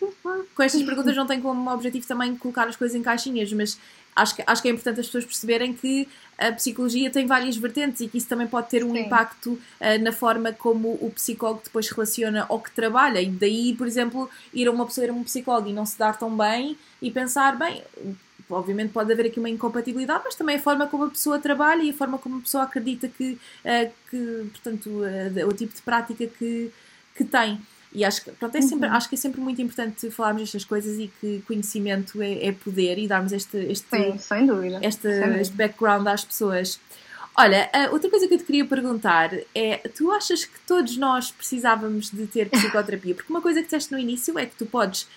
[0.53, 3.79] com estas perguntas não tenho como objetivo também colocar as coisas em caixinhas, mas
[4.15, 6.07] acho que, acho que é importante as pessoas perceberem que
[6.37, 9.01] a psicologia tem várias vertentes e que isso também pode ter um Sim.
[9.01, 13.21] impacto uh, na forma como o psicólogo depois relaciona ou que trabalha.
[13.21, 15.97] E daí, por exemplo, ir a uma pessoa, ir a um psicólogo e não se
[15.97, 17.83] dar tão bem e pensar, bem,
[18.49, 21.89] obviamente pode haver aqui uma incompatibilidade, mas também a forma como a pessoa trabalha e
[21.89, 26.27] a forma como a pessoa acredita que, uh, que portanto, uh, o tipo de prática
[26.27, 26.71] que,
[27.15, 27.59] que tem.
[27.95, 28.95] E acho que, pronto, é sempre, uhum.
[28.95, 32.97] acho que é sempre muito importante falarmos estas coisas e que conhecimento é, é poder
[32.99, 34.79] e darmos este, este, Sim, sem dúvida.
[34.83, 36.77] Este, sem este background às pessoas.
[37.37, 42.11] Olha, outra coisa que eu te queria perguntar é: tu achas que todos nós precisávamos
[42.11, 43.15] de ter psicoterapia?
[43.15, 45.07] Porque uma coisa que disseste no início é que tu podes,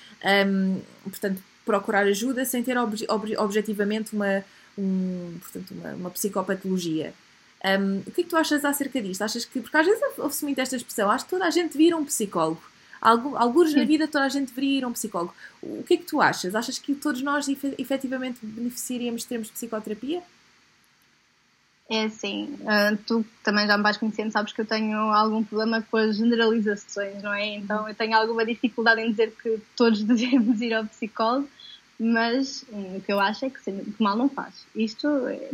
[0.46, 4.44] um, portanto, procurar ajuda sem ter ob ob objetivamente uma,
[4.76, 7.12] um, portanto, uma, uma psicopatologia.
[7.64, 9.22] Um, o que é que tu achas acerca disto?
[9.22, 11.96] Achas que, porque às vezes ouve-se muito esta expressão, acho que toda a gente vira
[11.96, 12.62] um psicólogo.
[13.00, 15.32] Alguns na vida toda a gente deveria ir a um psicólogo.
[15.62, 16.54] O que é que tu achas?
[16.54, 17.46] Achas que todos nós
[17.78, 20.20] efetivamente beneficiaríamos de termos psicoterapia?
[21.90, 25.80] É assim, uh, tu também já me vais conhecendo, sabes que eu tenho algum problema
[25.80, 27.54] com as generalizações, não é?
[27.54, 31.48] Então eu tenho alguma dificuldade em dizer que todos devemos ir ao psicólogo,
[31.98, 34.66] mas hum, o que eu acho é que, que mal não faz.
[34.76, 35.08] Isto,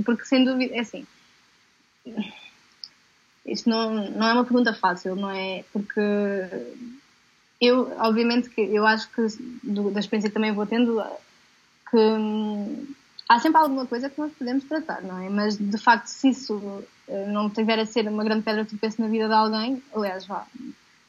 [0.04, 1.06] porque sem dúvida, é assim,
[3.46, 5.64] isto não, não é uma pergunta fácil, não é?
[5.72, 6.00] Porque
[7.60, 9.26] eu, obviamente, que eu acho que
[9.62, 11.02] do, da experiência que também vou tendo,
[11.90, 12.86] que hum,
[13.28, 15.28] há sempre alguma coisa que nós podemos tratar, não é?
[15.28, 19.00] Mas de facto, se isso eh, não tiver a ser uma grande pedra de tropeço
[19.00, 20.46] na vida de alguém, aliás, vá, a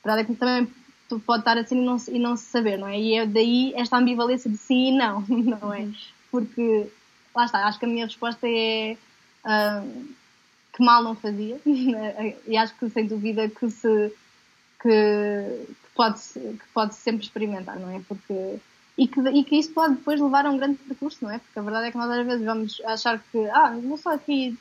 [0.04, 0.68] verdade é que também
[1.08, 3.00] tu pode estar assim e não, e não se saber, não é?
[3.00, 5.22] E é daí esta ambivalência de sim e não,
[5.62, 5.88] não é?
[6.32, 6.88] Porque,
[7.34, 8.98] lá está, acho que a minha resposta é.
[9.46, 10.16] Uh,
[10.76, 14.12] que mal não fazia e acho que sem dúvida que se
[14.82, 18.02] que, que pode que pode sempre experimentar não é?
[18.08, 18.60] Porque
[18.98, 21.40] e que, e que isso pode depois levar a um grande percurso não é?
[21.40, 24.58] Porque a verdade é que nós às vezes vamos achar que ah vou só aqui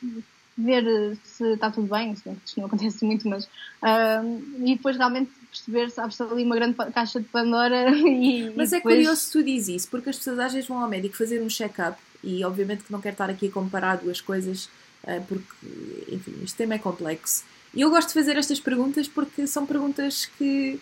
[0.56, 5.32] ver se está tudo bem se isto não acontece muito mas uh, e depois realmente
[5.50, 8.94] perceber se abre ali uma grande caixa de Pandora e mas e é depois...
[8.94, 11.98] curioso tu dizes isso porque as pessoas às vezes vão ao médico fazer um check-up
[12.22, 14.68] e obviamente que não quero estar aqui a comparar duas coisas
[15.26, 17.44] porque, enfim, este tema é complexo.
[17.74, 20.80] E eu gosto de fazer estas perguntas porque são perguntas que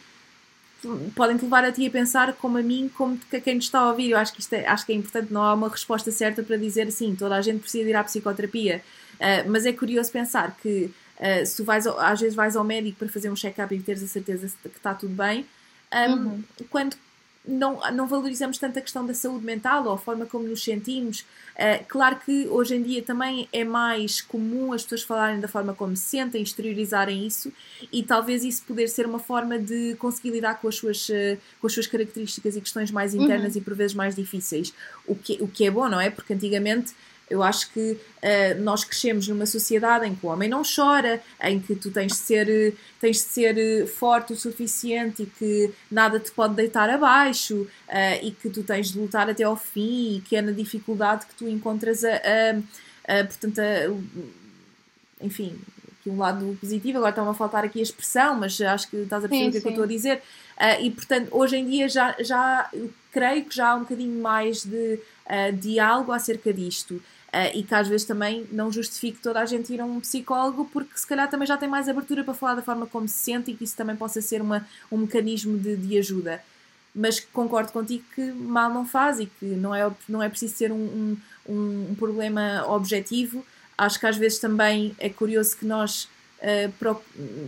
[1.14, 3.80] podem te levar a ti a pensar como a mim, como a quem nos está
[3.80, 4.10] a ouvir.
[4.10, 6.56] Eu acho que, isto é, acho que é importante, não há uma resposta certa para
[6.56, 8.82] dizer assim, toda a gente precisa ir à psicoterapia.
[9.14, 12.98] Uh, mas é curioso pensar que uh, se tu vais, às vezes vais ao médico
[12.98, 15.46] para fazer um check-up e teres a certeza que está tudo bem,
[15.92, 16.44] um, uhum.
[16.68, 16.96] quando
[17.46, 21.20] não, não valorizamos tanto a questão da saúde mental ou a forma como nos sentimos.
[21.52, 25.74] Uh, claro que hoje em dia também é mais comum as pessoas falarem da forma
[25.74, 27.52] como se sentem, exteriorizarem isso
[27.92, 31.66] e talvez isso poder ser uma forma de conseguir lidar com as suas, uh, com
[31.66, 33.60] as suas características e questões mais internas uhum.
[33.60, 34.72] e por vezes mais difíceis.
[35.06, 36.10] O que, o que é bom, não é?
[36.10, 36.94] Porque antigamente
[37.32, 41.58] eu acho que uh, nós crescemos numa sociedade em que o homem não chora, em
[41.58, 46.20] que tu tens de ser, tens de ser eh, forte o suficiente e que nada
[46.20, 47.68] te pode deitar abaixo uh,
[48.22, 51.34] e que tu tens de lutar até ao fim e que é na dificuldade que
[51.34, 55.58] tu encontras a, a, a portanto, a, enfim,
[55.98, 59.24] aqui um lado positivo, agora está-me a faltar aqui a expressão, mas acho que estás
[59.24, 60.22] a perceber o que, é que eu estou a dizer.
[60.58, 62.70] Uh, e portanto, hoje em dia já, já
[63.10, 67.00] creio que já há um bocadinho mais de uh, diálogo acerca disto.
[67.32, 70.68] Uh, e que às vezes também não justifique toda a gente ir a um psicólogo,
[70.70, 73.50] porque se calhar também já tem mais abertura para falar da forma como se sente
[73.50, 76.44] e que isso também possa ser uma, um mecanismo de, de ajuda.
[76.94, 80.72] mas concordo contigo que mal não faz e que não é, não é preciso ser
[80.72, 81.16] um,
[81.48, 83.42] um, um problema objetivo.
[83.78, 86.08] Acho que às vezes também é curioso que nós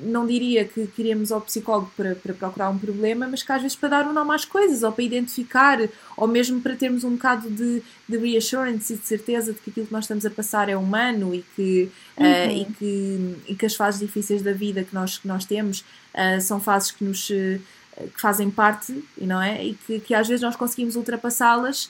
[0.05, 3.76] não diria que queremos ao psicólogo para, para, procurar um problema, mas que às vezes
[3.76, 5.78] para dar um nome às coisas, ou para identificar,
[6.16, 9.86] ou mesmo para termos um bocado de, de reassurance e de certeza de que aquilo
[9.86, 12.57] que nós estamos a passar é humano e que, uh, uhum.
[12.57, 15.80] e que, e que as fases difíceis da vida que nós, que nós temos
[16.14, 19.64] uh, são fases que nos que fazem parte, não é?
[19.64, 21.88] E que, que às vezes nós conseguimos ultrapassá-las,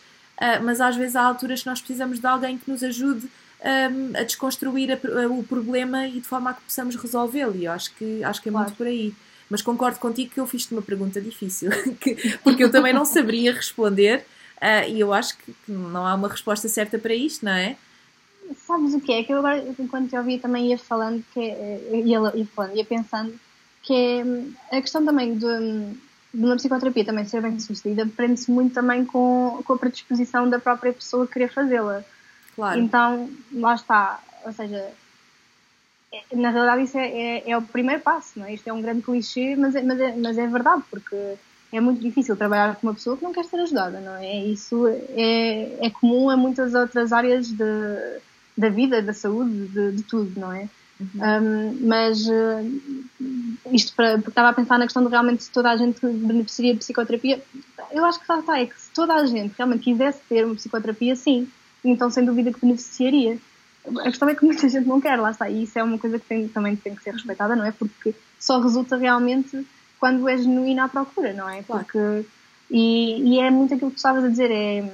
[0.63, 3.27] mas às vezes há alturas que nós precisamos de alguém que nos ajude
[3.61, 7.57] um, a desconstruir a, a, o problema e de forma a que possamos resolvê-lo.
[7.57, 8.67] E eu acho que, acho que é claro.
[8.67, 9.15] muito por aí.
[9.49, 11.71] Mas concordo contigo que eu fiz-te uma pergunta difícil,
[12.43, 14.25] porque eu também não saberia responder
[14.57, 17.77] uh, e eu acho que não há uma resposta certa para isto, não é?
[18.67, 19.23] Sabes o que é?
[19.23, 22.85] Que eu agora, enquanto eu ouvia, também ia falando, que é, ia, ia, falando, ia
[22.85, 23.35] pensando,
[23.83, 23.95] que
[24.71, 25.47] é a questão também de,
[26.33, 30.59] de uma psicoterapia também ser bem sucedida prende-se muito também com, com a predisposição da
[30.59, 32.05] própria pessoa querer fazê-la.
[32.55, 32.81] Claro.
[32.81, 34.21] Então, lá está.
[34.45, 34.93] Ou seja,
[36.13, 38.55] é, na realidade isso é, é, é, o primeiro passo, não é?
[38.55, 41.35] Isto é um grande clichê, mas é, mas, é, mas é verdade, porque
[41.73, 44.45] é muito difícil trabalhar com uma pessoa que não quer ser ajudada, não é?
[44.45, 47.65] Isso é, é comum a muitas outras áreas de,
[48.57, 50.69] da vida, da saúde, de, de tudo, não é?
[51.01, 51.09] Uhum.
[51.21, 53.05] Um, mas uh,
[53.73, 56.75] isto para, porque estava a pensar na questão de realmente se toda a gente beneficiaria
[56.75, 57.43] de psicoterapia,
[57.91, 61.17] eu acho que está, é que se toda a gente realmente quisesse ter uma psicoterapia,
[61.17, 61.49] sim,
[61.85, 63.39] então sem dúvida que beneficiaria.
[64.01, 66.19] A questão é que muita gente não quer, lá está, e isso é uma coisa
[66.19, 67.71] que tem, também tem que ser respeitada, não é?
[67.71, 69.67] Porque só resulta realmente
[70.01, 71.63] quando é genuína à procura, não é?
[71.63, 72.27] Porque,
[72.71, 74.91] e, e é muito aquilo que tu estavas a dizer, é,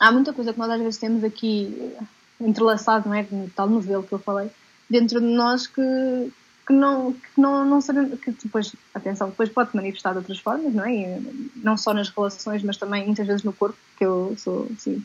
[0.00, 1.94] há muita coisa que nós às vezes temos aqui
[2.40, 3.26] entrelaçado, não é?
[3.30, 4.50] No tal novelo que eu falei,
[4.88, 6.32] dentro de nós que,
[6.66, 10.74] que não, que não, não sabemos, que depois, atenção, depois pode manifestar de outras formas,
[10.74, 10.94] não é?
[10.94, 15.04] E não só nas relações, mas também muitas vezes no corpo, que eu sou, assim,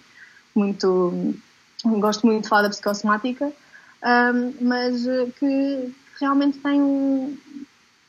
[0.60, 1.34] muito.
[1.86, 3.51] gosto muito de falar da psicossomática,
[4.03, 7.38] um, mas eh, que realmente tem um.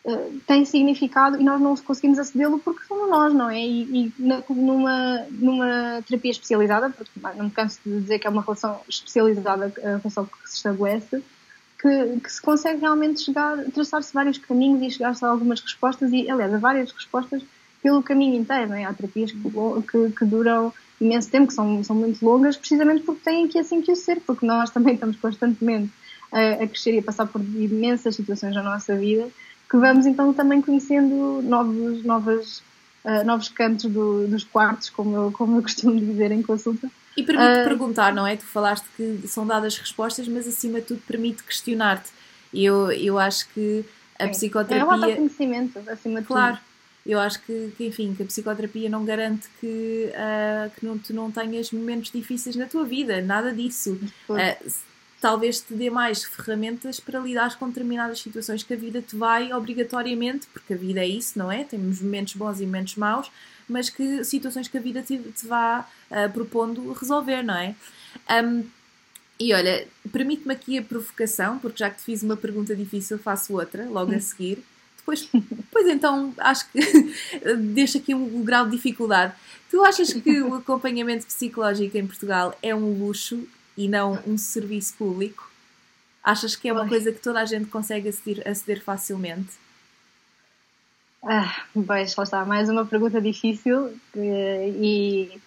[0.03, 3.61] Uh, tem significado e nós não conseguimos acedê-lo porque somos nós, não é?
[3.61, 8.41] E, e numa, numa terapia especializada, porque não me canso de dizer que é uma
[8.41, 11.23] relação especializada, a relação que se estabelece,
[11.79, 16.31] que, que se consegue realmente chegar, traçar-se vários caminhos e chegar-se a algumas respostas e,
[16.31, 17.43] aliás, a várias respostas
[17.83, 18.85] pelo caminho inteiro, não é?
[18.85, 19.39] Há terapias que,
[19.91, 23.81] que, que duram imenso tempo, que são, são muito longas, precisamente porque têm que assim
[23.81, 25.91] que o ser, porque nós também estamos constantemente
[26.31, 29.29] a, a crescer e a passar por imensas situações na nossa vida,
[29.69, 32.59] que vamos então também conhecendo novos, novas,
[33.05, 36.91] uh, novos cantos do, dos quartos, como eu, como eu costumo dizer em consulta.
[37.17, 38.37] E permite uh, perguntar, não é?
[38.37, 42.11] Tu falaste que são dadas respostas, mas acima de tudo permite questionar-te.
[42.53, 43.85] Eu, eu acho que
[44.19, 44.83] a psicoterapia.
[44.83, 46.61] É um autoconhecimento, acima de claro, tudo.
[46.61, 46.70] Claro,
[47.11, 51.13] eu acho que, que, enfim, que a psicoterapia não garante que, uh, que não, tu
[51.13, 53.99] não tenhas momentos difíceis na tua vida, nada disso.
[54.29, 54.73] Uh,
[55.21, 59.53] talvez te dê mais ferramentas para lidar com determinadas situações que a vida te vai
[59.53, 61.65] obrigatoriamente, porque a vida é isso, não é?
[61.65, 63.29] Temos momentos bons e momentos maus,
[63.69, 67.75] mas que situações que a vida te, te vá uh, propondo resolver, não é?
[68.45, 68.65] Um,
[69.39, 73.55] e olha, permite-me aqui a provocação, porque já que te fiz uma pergunta difícil, faço
[73.55, 74.63] outra logo a seguir.
[75.11, 75.29] Depois,
[75.71, 76.81] pois então, acho que
[77.75, 79.35] deixa aqui um, um, grau de dificuldade.
[79.71, 83.47] Tu achas que o acompanhamento psicológico em Portugal é um luxo
[83.77, 85.51] e não um serviço público?
[86.23, 89.53] Achas que é uma coisa que toda a gente consegue aceder, aceder facilmente?
[91.23, 95.41] Ah, pois, lá está, mais uma pergunta difícil eh, e...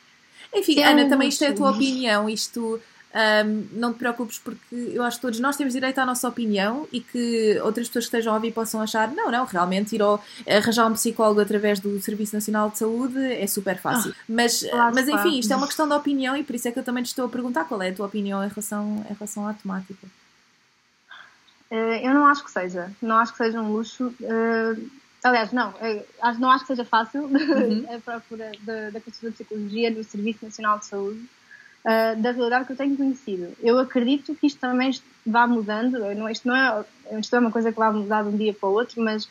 [0.53, 2.79] Enfim, é Ana, um também isto é a tua opinião, isto
[3.13, 6.87] um, não te preocupes porque eu acho que todos nós temos direito à nossa opinião
[6.91, 10.23] e que outras pessoas que estejam a ouvir possam achar não, não, realmente ir ao,
[10.47, 14.11] arranjar um psicólogo através do Serviço Nacional de Saúde é super fácil.
[14.17, 16.71] Ah, mas, claro, mas enfim, isto é uma questão de opinião e por isso é
[16.71, 19.13] que eu também te estou a perguntar qual é a tua opinião em relação, em
[19.13, 20.07] relação à temática.
[21.69, 22.91] Eh, eu não acho que seja.
[23.01, 24.11] Não acho que seja um luxo.
[24.21, 24.75] Eh,
[25.23, 25.73] aliás, não.
[25.81, 26.03] Eh,
[26.39, 27.85] não acho que seja fácil uhum.
[27.93, 31.29] a procura da, da consulta de psicologia no Serviço Nacional de Saúde
[31.85, 33.53] uh, da realidade que eu tenho conhecido.
[33.61, 34.91] Eu acredito que isto também
[35.25, 36.85] vá mudando, não, isto, não é,
[37.19, 39.27] isto é uma coisa que vai mudar de um dia para o outro, mas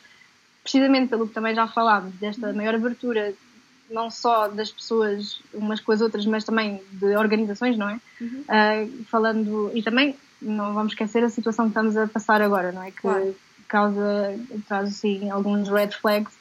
[0.61, 3.33] precisamente pelo que também já falámos, desta maior abertura,
[3.89, 7.99] não só das pessoas umas com as outras, mas também de organizações, não é?
[8.21, 8.43] Uhum.
[8.43, 12.83] Uh, falando, e também não vamos esquecer a situação que estamos a passar agora, não
[12.83, 12.91] é?
[12.91, 13.35] Que claro.
[13.67, 16.33] causa, traz assim alguns red flags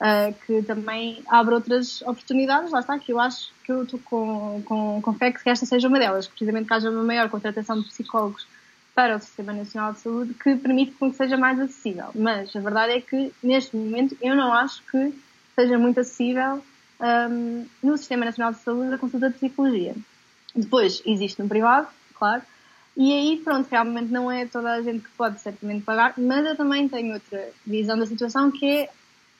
[0.00, 4.62] uh, que também abre outras oportunidades, lá está, que eu acho que eu estou com,
[4.64, 7.88] com, com fé que esta seja uma delas, precisamente que haja uma maior contratação de
[7.88, 8.46] psicólogos
[8.94, 12.06] para o Sistema Nacional de Saúde que permite que seja mais acessível.
[12.14, 15.14] Mas a verdade é que, neste momento, eu não acho que
[15.54, 16.62] seja muito acessível
[17.30, 19.94] um, no Sistema Nacional de Saúde a consulta de psicologia.
[20.54, 22.42] Depois existe no privado, claro,
[22.96, 26.56] e aí, pronto, realmente não é toda a gente que pode certamente pagar, mas eu
[26.56, 28.90] também tenho outra visão da situação que é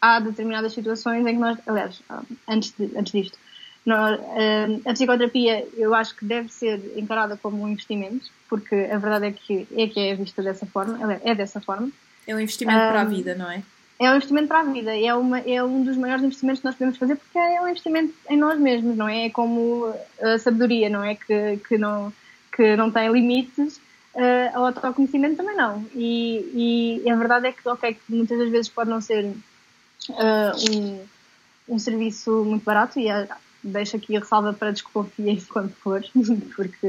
[0.01, 2.03] há determinadas situações em que nós, aliás,
[2.49, 3.39] antes, de, antes disto,
[3.85, 8.99] nós, uh, a psicoterapia eu acho que deve ser encarada como um investimento, porque a
[8.99, 11.91] verdade é que é, que é vista dessa forma, é dessa forma.
[12.27, 13.63] É um investimento um, para a vida, não é?
[13.99, 16.75] É um investimento para a vida, é, uma, é um dos maiores investimentos que nós
[16.75, 19.27] podemos fazer porque é um investimento em nós mesmos, não é?
[19.27, 21.15] É como a sabedoria, não é?
[21.15, 22.13] Que, que, não,
[22.55, 23.81] que não tem limites,
[24.15, 25.85] uh, o autoconhecimento também não.
[25.95, 29.35] E, e a verdade é que, ok, que muitas das vezes pode não ser
[30.09, 31.07] uh, um,
[31.69, 33.29] um serviço muito barato e uh,
[33.63, 36.03] deixo aqui a ressalva para desconfiem quando for,
[36.57, 36.87] porque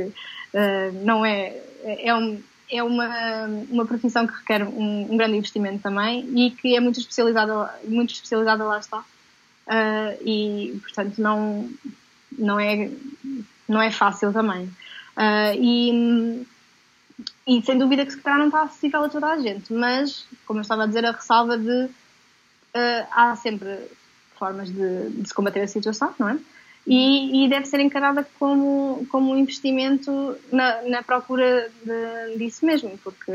[0.53, 5.83] uh, não é, é, um, é uma, uma profissão que requer um, um, grande investimento
[5.83, 8.99] também e que é muito especializada, muito especializada lá está.
[9.67, 11.69] Uh, e, portanto, não,
[12.37, 12.89] não, é,
[13.67, 14.63] não é fácil também.
[15.15, 16.47] Uh, e,
[17.47, 20.59] e sem dúvida que se calhar não está acessível a toda a gente, mas, como
[20.59, 21.89] eu estava a dizer, a ressalva de
[22.75, 23.77] uh, há sempre
[24.37, 26.37] formas de, de, se combater a situação, não é?
[26.87, 32.97] E, e, deve ser encarada como, como um investimento na, na procura de, disso mesmo,
[33.03, 33.31] porque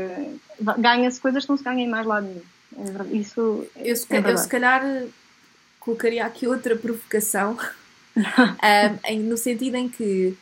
[0.77, 2.41] ganha-se coisas que não se ganham em mais lado nenhum.
[3.13, 4.83] É Isso eu, se, é eu se calhar
[5.79, 7.57] colocaria aqui outra provocação,
[9.09, 10.35] um, no sentido em que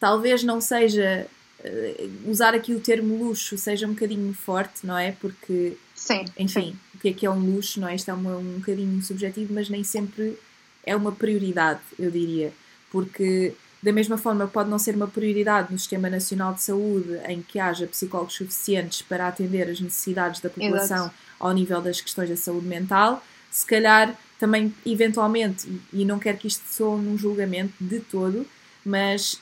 [0.00, 1.26] talvez não seja
[1.62, 5.12] uh, usar aqui o termo luxo seja um bocadinho forte, não é?
[5.12, 6.78] Porque, sim, enfim, sim.
[7.00, 7.94] O que é que é um luxo, não é?
[7.94, 10.38] Isto é um, um bocadinho subjetivo, mas nem sempre
[10.84, 12.52] é uma prioridade, eu diria.
[12.92, 17.40] Porque, da mesma forma, pode não ser uma prioridade no Sistema Nacional de Saúde em
[17.40, 21.14] que haja psicólogos suficientes para atender as necessidades da população Exato.
[21.38, 26.48] ao nível das questões da saúde mental, se calhar também, eventualmente, e não quero que
[26.48, 28.46] isto soe num julgamento de todo,
[28.84, 29.40] mas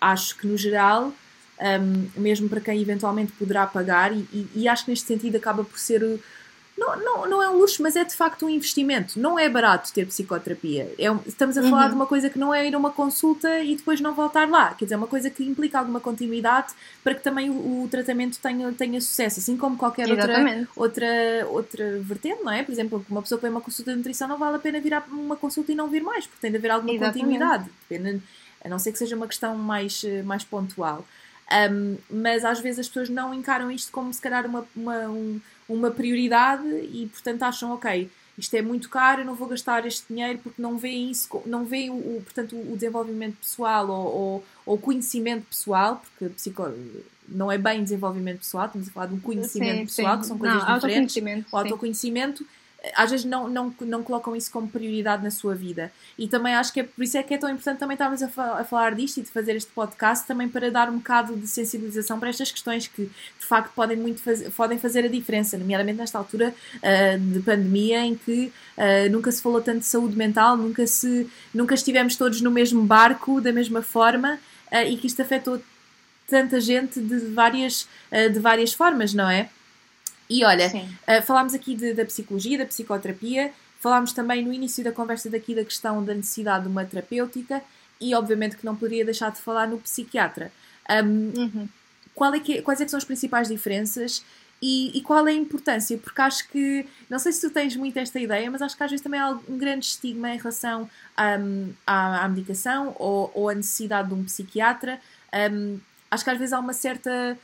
[0.00, 1.12] acho que no geral,
[1.60, 5.62] um, mesmo para quem eventualmente poderá pagar, e, e, e, acho que neste sentido acaba
[5.62, 6.20] por ser.
[6.96, 9.18] Não, não, não é um luxo, mas é de facto um investimento.
[9.18, 10.92] Não é barato ter psicoterapia.
[10.98, 11.88] É estamos a falar uhum.
[11.88, 14.74] de uma coisa que não é ir a uma consulta e depois não voltar lá.
[14.74, 16.72] Quer dizer, é uma coisa que implica alguma continuidade
[17.02, 21.06] para que também o, o tratamento tenha, tenha sucesso, assim como qualquer outra, outra,
[21.48, 22.62] outra vertente, não é?
[22.62, 24.94] Por exemplo, uma pessoa que vem uma consulta de nutrição não vale a pena vir
[24.94, 27.18] a uma consulta e não vir mais, porque tem de haver alguma Exatamente.
[27.20, 27.70] continuidade.
[27.88, 28.22] Depende,
[28.64, 31.04] a não ser que seja uma questão mais, mais pontual.
[31.50, 35.40] Um, mas às vezes as pessoas não encaram isto como se calhar uma, uma, um,
[35.70, 40.04] uma prioridade e portanto acham, ok, isto é muito caro, eu não vou gastar este
[40.08, 44.78] dinheiro porque não veem isso, não veem o, o portanto, o desenvolvimento pessoal ou, o
[44.78, 46.64] conhecimento pessoal, porque psico,
[47.28, 50.20] não é bem desenvolvimento pessoal, estamos a falar de um conhecimento sim, pessoal, sim.
[50.20, 50.84] que são coisas não, diferentes.
[50.84, 52.46] Autoconhecimento, o autoconhecimento
[52.94, 55.92] às vezes não, não, não colocam isso como prioridade na sua vida.
[56.18, 58.28] E também acho que é por isso é que é tão importante também estarmos a,
[58.28, 61.46] fa a falar disto e de fazer este podcast também para dar um bocado de
[61.46, 65.98] sensibilização para estas questões que de facto podem, muito faz podem fazer a diferença, nomeadamente
[65.98, 70.56] nesta altura uh, de pandemia em que uh, nunca se falou tanto de saúde mental,
[70.56, 74.38] nunca, se, nunca estivemos todos no mesmo barco da mesma forma
[74.72, 75.60] uh, e que isto afetou
[76.28, 77.88] tanta gente de várias,
[78.32, 79.50] de várias formas, não é?
[80.30, 84.92] E olha, uh, falámos aqui de, da psicologia, da psicoterapia, falámos também no início da
[84.92, 87.60] conversa daqui da questão da necessidade de uma terapêutica
[88.00, 90.52] e obviamente que não poderia deixar de falar no psiquiatra.
[90.88, 91.68] Um, uhum.
[92.14, 94.24] qual é que, quais é que são as principais diferenças
[94.62, 95.96] e, e, qual é a importância?
[95.96, 98.90] Porque acho que, não sei se tu tens muito esta ideia, mas acho que às
[98.90, 100.88] vezes também há um grande estigma em relação
[101.42, 105.00] um, à, à, medicação ou, ou a necessidade de um psiquiatra.
[105.50, 105.78] Um,
[106.10, 107.38] acho que às vezes há uma certa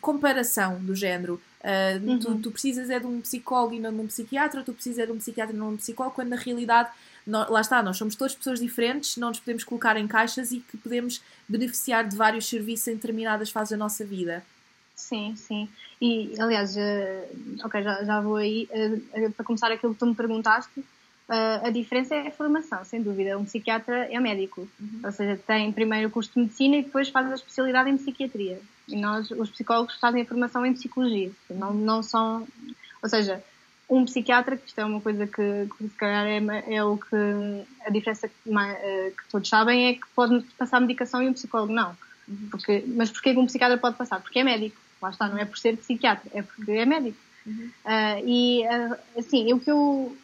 [0.00, 1.40] comparação do género.
[1.64, 2.18] Uh, uhum.
[2.18, 5.06] tu, tu, precisas é de um psicólogo e não de um psiquiatra, tu precisas é
[5.06, 6.90] de um psiquiatra e não de um psicólogo, quando na realidade,
[7.26, 10.60] nós, lá está, nós somos todas pessoas diferentes, não nos podemos colocar em caixas e
[10.60, 14.44] que podemos beneficiar de vários serviços em determinadas fases da nossa vida.
[14.94, 15.66] Sim, sim.
[16.02, 18.68] E, aliás, uh, ok, já, já vou aí.
[18.70, 20.84] Uh, para começar aquilo que tu me perguntaste,
[21.26, 23.38] a diferença é a formação, sem dúvida.
[23.38, 25.00] Um psiquiatra é médico, uhum.
[25.02, 28.60] ou seja, tem primeiro o curso de medicina e depois faz a especialidade em psiquiatria.
[28.88, 31.30] E nós, os psicólogos, fazem a formação em psicologia.
[31.50, 32.46] Não, não são.
[33.02, 33.42] Ou seja,
[33.88, 37.16] um psiquiatra, que isto é uma coisa que, que se calhar é, é o que.
[37.86, 41.72] A diferença que, uh, que, todos sabem é que pode passar medicação e um psicólogo
[41.72, 41.96] não.
[42.28, 42.48] Uhum.
[42.50, 44.20] Porque, mas porquê que um psiquiatra pode passar?
[44.20, 44.76] Porque é médico.
[45.00, 47.18] Lá está, não é por ser psiquiatra, é porque é médico.
[47.46, 47.70] Uhum.
[47.84, 48.62] Uh, e,
[49.18, 50.16] assim, o que eu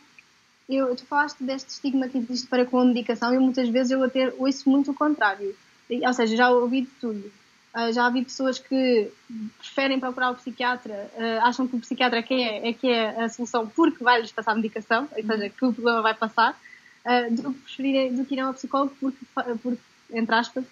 [0.70, 4.02] eu, tu falaste deste estigma que existe para com a medicação e muitas vezes eu
[4.04, 5.54] até ouço muito o contrário.
[5.90, 7.32] Ou seja, já ouvi de tudo.
[7.72, 9.12] Uh, já ouvi pessoas que
[9.58, 13.22] preferem procurar o psiquiatra, uh, acham que o psiquiatra é que é, é, que é
[13.22, 16.60] a solução porque vai-lhes passar medicação, ou seja, que o problema vai passar.
[17.04, 19.24] uh, do, que preferirem, do que irem ao psicólogo porque,
[19.62, 20.64] porque, entre aspas,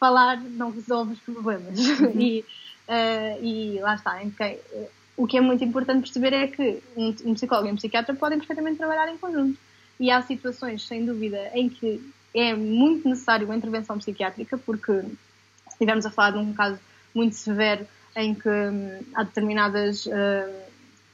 [0.00, 1.78] falar não resolve os problemas.
[2.00, 2.20] Uhum.
[2.20, 2.44] e,
[3.42, 4.22] e lá está.
[4.22, 4.60] Okay.
[5.16, 8.38] O que é muito importante perceber é que um, um psicólogo e um psiquiatra podem
[8.38, 9.58] perfeitamente trabalhar em conjunto.
[9.98, 12.00] E há situações, sem dúvida, em que
[12.34, 15.02] é muito necessário a intervenção psiquiátrica, porque
[15.76, 16.78] estivermos a falar de um caso
[17.14, 20.10] muito severo em que hum, há determinadas uh,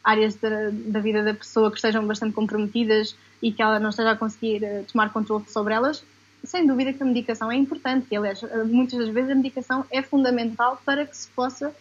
[0.05, 4.13] áreas da, da, vida da pessoa que estejam bastante comprometidas e que ela não esteja
[4.13, 6.05] a conseguir uh, tomar controle sobre elas,
[6.45, 8.07] sem dúvida que a medicação é importante.
[8.11, 11.75] E, aliás, uh, muitas das vezes a medicação é fundamental para que se possa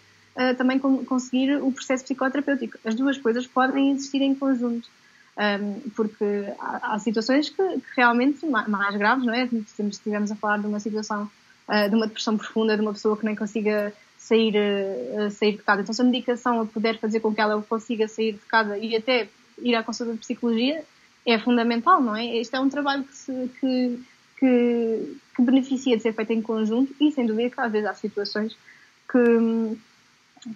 [0.58, 2.78] também conseguir o processo psicoterapêutico.
[2.86, 4.88] As duas coisas podem existir em conjunto.
[5.38, 6.24] Um, porque
[6.58, 9.46] há, há situações que, que, realmente mais graves, não é?
[9.48, 11.30] Se estivermos a falar de uma situação
[11.68, 15.64] uh, de uma depressão profunda, de uma pessoa que nem consiga sair, uh, sair de
[15.64, 15.82] casa.
[15.82, 19.28] Então, se a medicação puder fazer com que ela consiga sair de casa e até
[19.60, 20.84] ir à consulta de psicologia,
[21.26, 22.38] é fundamental, não é?
[22.38, 24.00] Este é um trabalho que, se, que,
[24.40, 27.94] que, que beneficia de ser feito em conjunto e, sem dúvida, que às vezes há
[27.94, 28.58] situações
[29.10, 29.78] que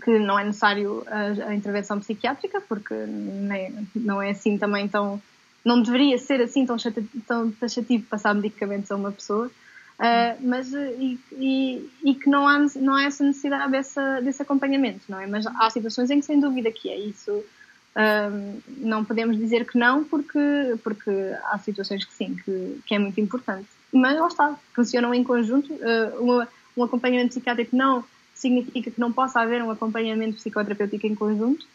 [0.04, 5.22] que não é necessário a, a intervenção psiquiátrica, porque nem, não é assim também tão.
[5.64, 9.52] não deveria ser assim tão taxativo passar medicamentos a uma pessoa,
[10.00, 15.02] uh, mas e, e, e, que não há, não há essa necessidade dessa, desse acompanhamento,
[15.10, 15.28] não é?
[15.28, 17.32] Mas há situações em que sem dúvida que é isso.
[17.32, 20.40] Uh, não podemos dizer que não, porque,
[20.84, 21.12] porque
[21.46, 23.68] há situações que sim, que, que é muito importante.
[23.92, 25.74] Mas lá está, funcionam em conjunto.
[25.74, 31.16] Uh, um, um acompanhamento psiquiátrico não significa que não possa haver um acompanhamento psicoterapêutico em
[31.16, 31.66] conjunto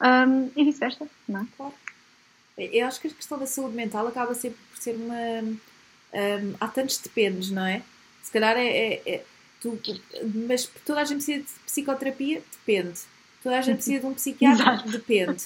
[0.00, 1.46] um, e vice-versa, não é?
[1.56, 1.74] Claro.
[2.56, 5.56] Eu acho que a questão da saúde mental acaba sempre por ser uma.
[6.12, 7.82] Um, há tantos dependes, não é?
[8.22, 8.66] Se calhar é.
[8.66, 9.24] é, é
[9.60, 9.78] tu,
[10.46, 12.42] mas toda a gente precisa de psicoterapia?
[12.52, 13.00] Depende.
[13.42, 14.82] Toda a gente precisa de um psiquiatra?
[14.90, 15.44] Depende.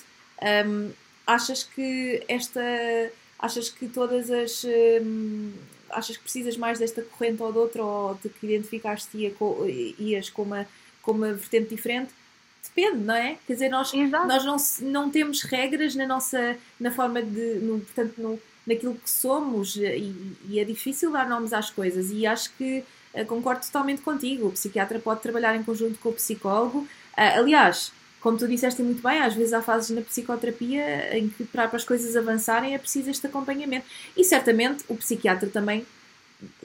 [1.27, 2.61] Achas que esta.
[3.39, 4.65] Achas que todas as.
[5.91, 9.65] Achas que precisas mais desta corrente ou de outra, ou de que identificaste com,
[9.99, 10.67] ias com uma,
[11.03, 12.13] com uma vertente diferente?
[12.65, 13.39] Depende, não é?
[13.47, 14.57] Quer dizer, nós, nós não,
[14.91, 17.55] não temos regras na nossa na forma de.
[17.61, 20.15] No, portanto, no, naquilo que somos e,
[20.49, 22.11] e, é difícil dar nomes às coisas.
[22.11, 22.85] E acho que
[23.15, 24.49] uh, concordo totalmente contigo.
[24.49, 26.79] O psiquiatra pode trabalhar em conjunto com o psicólogo.
[26.81, 27.93] Uh, aliás,
[28.25, 31.77] como tu disseste muito bem, às vezes há fases na psicoterapia em que para, para
[31.77, 33.85] as coisas avançarem é preciso este acompanhamento.
[34.17, 35.87] E certamente o psiquiatra também,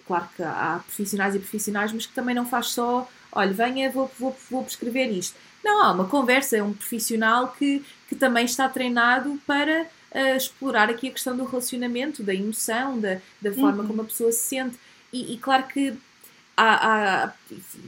[0.08, 4.10] claro que há profissionais e profissionais, mas que também não faz só, olha, venha, vou,
[4.18, 5.36] vou, vou prescrever isto.
[5.62, 10.90] Não, há uma conversa, é um profissional que, que também está treinado para uh, explorar
[10.90, 13.88] aqui a questão do relacionamento, da emoção, da, da forma uhum.
[13.88, 14.78] como a pessoa se sente.
[15.12, 15.94] E, e claro que
[16.56, 17.34] há, há,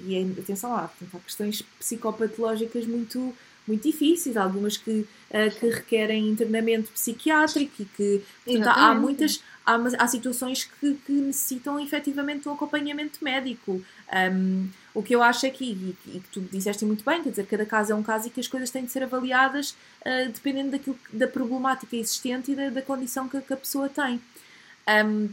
[0.05, 3.33] e atenção lá, há questões psicopatológicas muito
[3.67, 4.91] muito difíceis, algumas que,
[5.29, 11.11] uh, que requerem internamento psiquiátrico e que portanto, há muitas há, há situações que, que,
[11.11, 13.81] necessitam efetivamente um acompanhamento médico.
[14.11, 17.29] Um, o que eu acho é que, e, e, que tu disseste muito bem, quer
[17.29, 20.29] dizer, cada caso é um caso e que as coisas têm de ser avaliadas uh,
[20.33, 24.21] dependendo daquilo, da problemática existente e da, da condição que, que, a pessoa tem.
[25.05, 25.29] Um,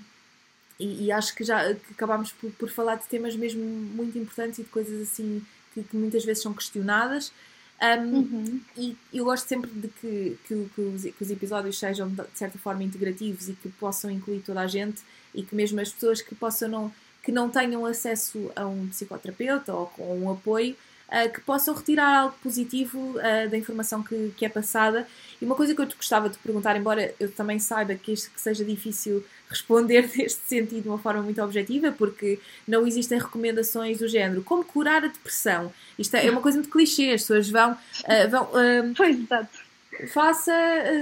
[0.79, 4.61] e, e, acho que já que acabámos por, por, falar de temas mesmo muito importantes
[4.61, 7.33] e de coisas assim que, que muitas vezes são questionadas
[7.81, 8.61] um, uhum.
[8.77, 12.59] E eu gosto sempre de que, que, que, os, que, os, episódios sejam de certa
[12.59, 15.01] forma integrativos e que possam incluir toda a gente
[15.33, 16.93] e que mesmo as pessoas que possam não,
[17.29, 20.75] que não tenham acesso a um psicoterapeuta ou com um apoio
[21.09, 25.07] uh, que possam retirar algo positivo uh, da informação que, que, é passada.
[25.39, 28.31] E uma coisa que eu te gostava de perguntar, embora eu também saiba que isto
[28.31, 33.99] que seja difícil responder neste sentido de uma forma muito objetiva, porque não existem recomendações
[33.99, 35.71] do género como curar a depressão.
[35.99, 37.73] Isto é uma coisa muito clichê, as pessoas vão.
[37.73, 38.49] Uh, vão
[38.97, 39.68] pois, exato
[40.07, 40.53] faça,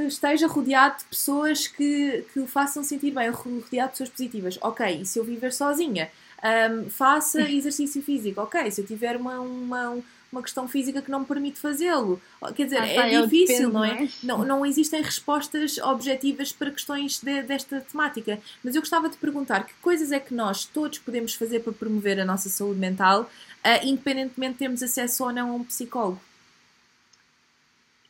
[0.07, 4.59] esteja rodeado de pessoas que, que o façam sentir bem, rodeado de pessoas positivas.
[4.61, 6.11] Ok, e se eu viver sozinha?
[6.43, 8.41] Um, faça exercício físico.
[8.41, 9.99] Ok, se eu tiver uma, uma,
[10.33, 12.21] uma questão física que não me permite fazê-lo.
[12.55, 14.09] Quer dizer, ah, é, é difícil, não é?
[14.23, 18.39] Não, não existem respostas objetivas para questões de, desta temática.
[18.63, 22.21] Mas eu gostava de perguntar que coisas é que nós todos podemos fazer para promover
[22.21, 26.21] a nossa saúde mental, uh, independentemente de termos acesso ou não a um psicólogo?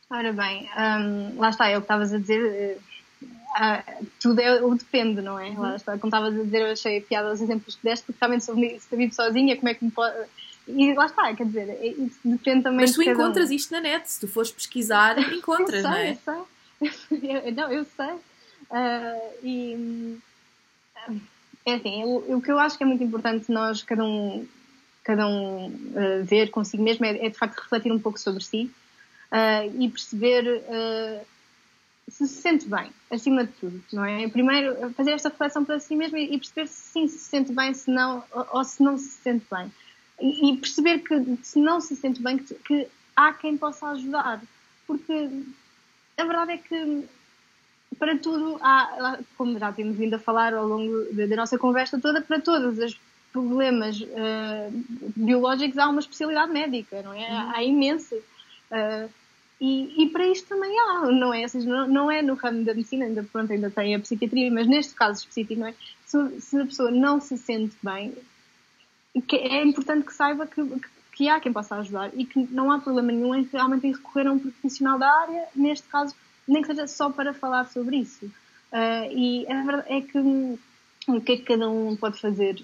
[0.09, 2.77] Ora bem, um, lá está, é o que estavas a dizer eh,
[3.55, 3.83] ah,
[4.21, 5.49] tudo é o depende, não é?
[5.49, 5.59] Uhum.
[5.59, 8.45] Lá está, como estavas a dizer, eu achei piada os exemplos que deste, porque realmente
[8.45, 10.15] se eu vivo sozinha, como é que me pode.
[10.67, 13.53] E lá está, quer dizer, é, isso depende também Mas tu encontras um.
[13.53, 16.11] isto na net, se tu fores pesquisar, encontras, sei, não é?
[16.11, 18.13] Eu sei, eu, não, eu sei.
[18.69, 20.19] Uh, e
[21.65, 24.47] é assim, o, o que eu acho que é muito importante nós, cada um,
[25.03, 28.71] cada um uh, ver consigo mesmo, é, é, de facto refletir um pouco sobre si
[29.31, 30.63] uh, e perceber
[32.09, 34.27] se se sente bem, acima de tudo, não é?
[34.29, 37.91] Primeiro, fazer esta reflexão para si mesmo e perceber se sim se sente bem se
[37.91, 38.23] não,
[38.53, 39.71] ou, se não se sente bem.
[40.19, 44.41] E, e perceber que se não se sente bem, que, que, há quem possa ajudar.
[44.85, 45.29] Porque
[46.17, 47.05] a verdade é que
[47.99, 52.21] para tudo há, como já temos vindo a falar ao longo da, nossa conversa toda,
[52.21, 52.99] para todos os
[53.33, 54.83] problemas uh,
[55.15, 57.27] biológicos há uma especialidade médica, não é?
[57.53, 58.15] Há imensa.
[58.71, 59.09] Uh,
[59.59, 61.47] e, e, para isto também há, não é?
[61.47, 64.67] Seja, não, não, é no ramo da medicina, ainda, pronto, ainda tem a psiquiatria, mas
[64.67, 65.73] neste caso específico, não é?
[66.05, 68.13] Se, se a pessoa não se sente bem,
[69.31, 70.61] é importante que saiba que,
[71.13, 74.31] que, há quem possa ajudar e que não há problema nenhum em realmente recorrer a
[74.31, 76.15] um profissional da área, neste caso,
[76.47, 78.25] nem que seja só para falar sobre isso.
[78.71, 80.19] Uh, e a verdade é que
[81.07, 82.63] o que é que cada um pode fazer?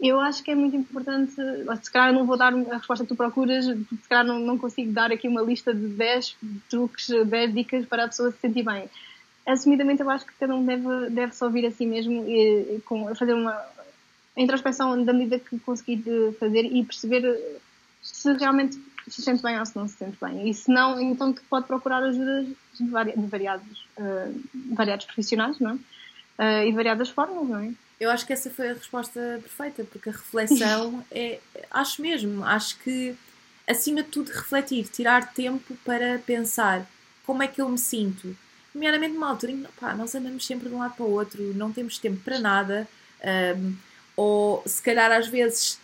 [0.00, 3.16] Eu acho que é muito importante, se calhar não vou dar a resposta que tu
[3.16, 6.36] procuras, se calhar não, não consigo dar aqui uma lista de 10
[6.70, 8.88] truques, 10 dicas para a pessoa se sentir bem.
[9.46, 13.14] Assumidamente, eu acho que cada um deve, deve ouvir a si mesmo e, e com,
[13.14, 13.60] fazer uma
[14.36, 16.02] introspeção da medida que conseguir
[16.38, 17.60] fazer e perceber
[18.02, 20.48] se realmente se sente bem ou se não se sente bem.
[20.48, 24.40] E se não, então que pode procurar ajuda de, vari, de variados, uh,
[24.74, 25.74] variados profissionais, não é?
[26.64, 27.72] Uh, e variadas formas, não é?
[28.00, 31.38] Eu acho que essa foi a resposta perfeita, porque a reflexão é.
[31.70, 33.14] Acho mesmo, acho que
[33.68, 36.84] acima de tudo refletir, tirar tempo para pensar
[37.26, 38.34] como é que eu me sinto.
[38.74, 41.42] Nomeadamente numa altura em que pá, nós andamos sempre de um lado para o outro,
[41.54, 42.88] não temos tempo para nada,
[43.56, 43.74] um,
[44.16, 45.78] ou se calhar às vezes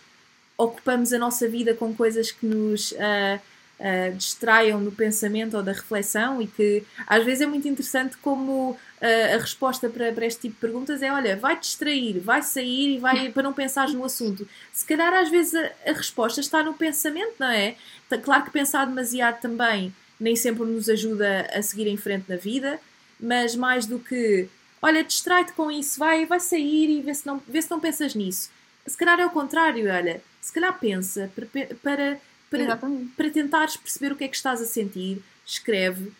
[0.57, 2.91] ocupamos a nossa vida com coisas que nos.
[2.93, 3.39] Uh,
[3.79, 8.71] uh, distraiam no pensamento ou da reflexão e que às vezes é muito interessante como
[8.71, 12.95] uh, a resposta para, para, este tipo de perguntas é olha, vai distrair, vai sair
[12.95, 14.47] e vai para não pensar no assunto.
[14.71, 17.75] Se calhar às vezes a, a resposta está no pensamento, não é?
[18.23, 22.79] Claro que pensar demasiado também nem sempre nos ajuda a seguir em frente na vida,
[23.19, 24.49] mas mais do que
[24.81, 28.15] olha, distrai-te com isso, vai, vai sair e vê se, não, vê se não pensas
[28.15, 28.49] nisso.
[28.85, 32.17] Se calhar é o contrário, olha, se calhar pensa para, para
[32.49, 32.79] para,
[33.15, 36.11] para tentares perceber o que é que estás a sentir, escreve.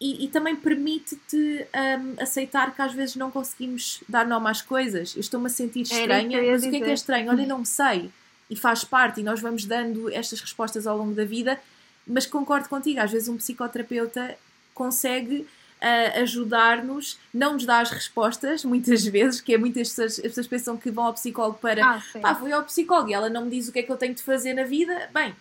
[0.00, 5.14] E, e também permite-te um, aceitar que às vezes não conseguimos dar nome às coisas.
[5.14, 7.30] Eu estou-me a sentir estranha, mas o que é que é estranho?
[7.30, 8.10] Olha, não sei.
[8.50, 11.58] E faz parte, e nós vamos dando estas respostas ao longo da vida,
[12.06, 14.36] mas concordo contigo, às vezes um psicoterapeuta
[14.74, 15.46] consegue
[15.82, 20.46] uh, ajudar-nos, não nos dá as respostas, muitas vezes, que é muitas pessoas, as pessoas
[20.46, 23.50] pensam que vão ao psicólogo para ah, pá, fui ao psicólogo e ela não me
[23.50, 25.08] diz o que é que eu tenho de fazer na vida.
[25.12, 25.34] Bem,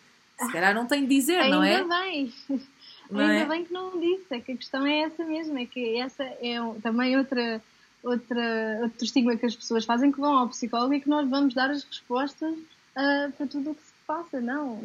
[0.46, 1.76] se calhar não tem de dizer, Ainda não é?
[1.78, 2.34] Ainda bem.
[3.10, 3.46] Não Ainda é?
[3.46, 6.56] bem que não disse, é que a questão é essa mesmo, é que essa é
[6.82, 7.62] também outra,
[8.02, 11.54] outra, outro estigma que as pessoas fazem que vão ao psicólogo e que nós vamos
[11.54, 14.40] dar as respostas uh, para tudo o que se passa.
[14.40, 14.80] Não,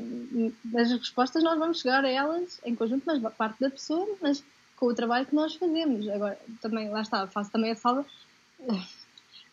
[0.76, 4.42] as respostas nós vamos chegar a elas em conjunto, mas parte da pessoa, mas
[4.76, 6.08] com o trabalho que nós fazemos.
[6.08, 8.04] Agora, também, lá está, faço também a sala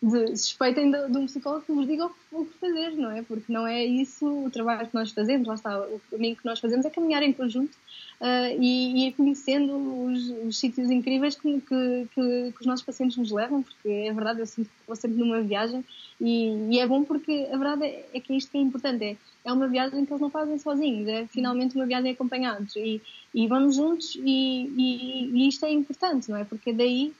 [0.04, 3.22] de suspeitem de, de, um psicólogo que vos diga o que fazer, não é?
[3.22, 6.60] Porque não é isso o trabalho que nós fazemos, lá está, o caminho que nós
[6.60, 7.72] fazemos é caminhar em conjunto
[8.20, 9.72] uh, e, ir conhecendo
[10.04, 14.12] os, os sítios incríveis que, que, que, que, os nossos pacientes nos levam, porque é
[14.12, 15.82] verdade, eu sinto que vou sempre numa viagem
[16.20, 19.04] e, e é bom porque a verdade é, é, que é isto que é importante,
[19.04, 23.00] é, é uma viagem que eles não fazem sozinhos, é finalmente uma viagem acompanhados e,
[23.34, 26.44] e vamos juntos e, e, e isto é importante, não é?
[26.44, 27.14] Porque daí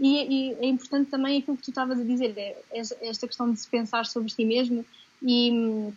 [0.00, 3.58] e, e, é importante também aquilo que tu estavas a dizer, é, esta questão de
[3.58, 4.84] se pensar sobre si mesmo
[5.22, 5.90] e,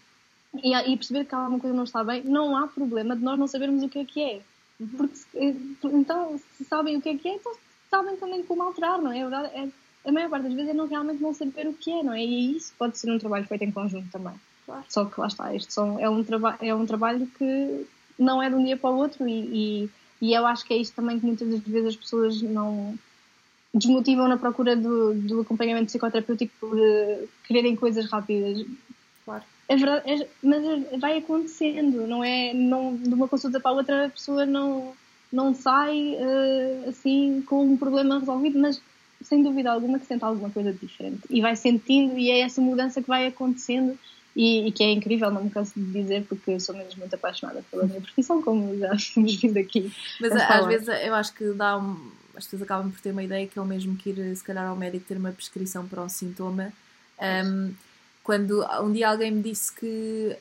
[0.63, 3.47] e, e, perceber que alguma coisa não está bem, não há problema de nós não
[3.47, 4.41] sabermos o que é que é.
[4.97, 7.53] Porque, eh, então, se sabem o que é que é, então
[7.89, 9.21] sabem também como alterar, não é?
[9.21, 9.69] A, verdade, é,
[10.09, 12.23] a maior parte das vezes é não, realmente não saber o que é, não é?
[12.23, 14.33] E isso pode ser um trabalho feito em conjunto também.
[14.65, 14.83] Claro.
[14.89, 16.25] Só que lá está, isto são, é, um
[16.61, 17.85] é um trabalho que
[18.17, 19.89] não é de um dia para o outro e, e,
[20.21, 22.97] e eu acho que é isto também que muitas das vezes as pessoas não
[23.74, 28.65] desmotivam na procura do, do acompanhamento psicoterapêutico por uh, quererem coisas rápidas.
[29.24, 29.43] Claro.
[29.69, 32.53] É verdade, é, mas vai acontecendo, não é?
[32.53, 34.93] Não, de uma consulta para a outra a pessoa não,
[35.32, 38.82] não sai uh, assim com um problema resolvido, mas
[39.22, 43.01] sem dúvida alguma que sente alguma coisa diferente e vai sentindo e é essa mudança
[43.01, 43.97] que vai acontecendo
[44.36, 47.63] e, e, que é incrível, não me canso de dizer porque sou mesmo muito apaixonada
[47.69, 49.91] pela minha profissão, como já temos vindo aqui.
[50.19, 53.47] Mas às vezes eu acho que dá um, as pessoas acabam por ter uma ideia
[53.47, 56.09] que é o mesmo que ir, se calhar, ao médico ter uma prescrição para um
[56.09, 56.71] sintoma.
[57.19, 57.73] Um,
[58.23, 60.38] quando um dia alguém me disse que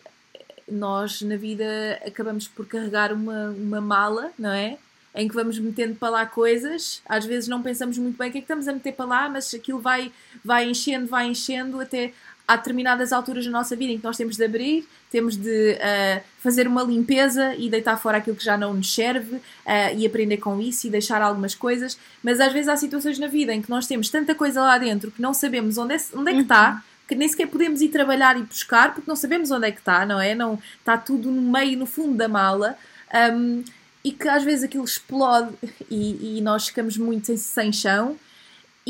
[0.70, 1.64] nós, na vida,
[2.06, 4.78] acabamos por carregar uma, uma mala, não é?
[5.14, 8.38] Em que vamos metendo para lá coisas, às vezes não pensamos muito bem o que
[8.38, 10.12] é que estamos a meter para lá, mas aquilo vai,
[10.44, 12.12] vai enchendo, vai enchendo, até
[12.50, 16.20] há determinadas alturas na nossa vida em que nós temos de abrir, temos de uh,
[16.40, 19.42] fazer uma limpeza e deitar fora aquilo que já não nos serve uh,
[19.96, 21.96] e aprender com isso e deixar algumas coisas.
[22.24, 25.12] Mas às vezes há situações na vida em que nós temos tanta coisa lá dentro
[25.12, 26.70] que não sabemos onde é, onde é que está.
[26.72, 26.90] Uhum.
[27.06, 30.04] Que nem sequer podemos ir trabalhar e buscar porque não sabemos onde é que está,
[30.04, 30.34] não é?
[30.34, 32.76] Não, está tudo no meio, no fundo da mala.
[33.32, 33.62] Um,
[34.02, 35.54] e que às vezes aquilo explode
[35.88, 38.16] e, e nós ficamos muito sem, sem chão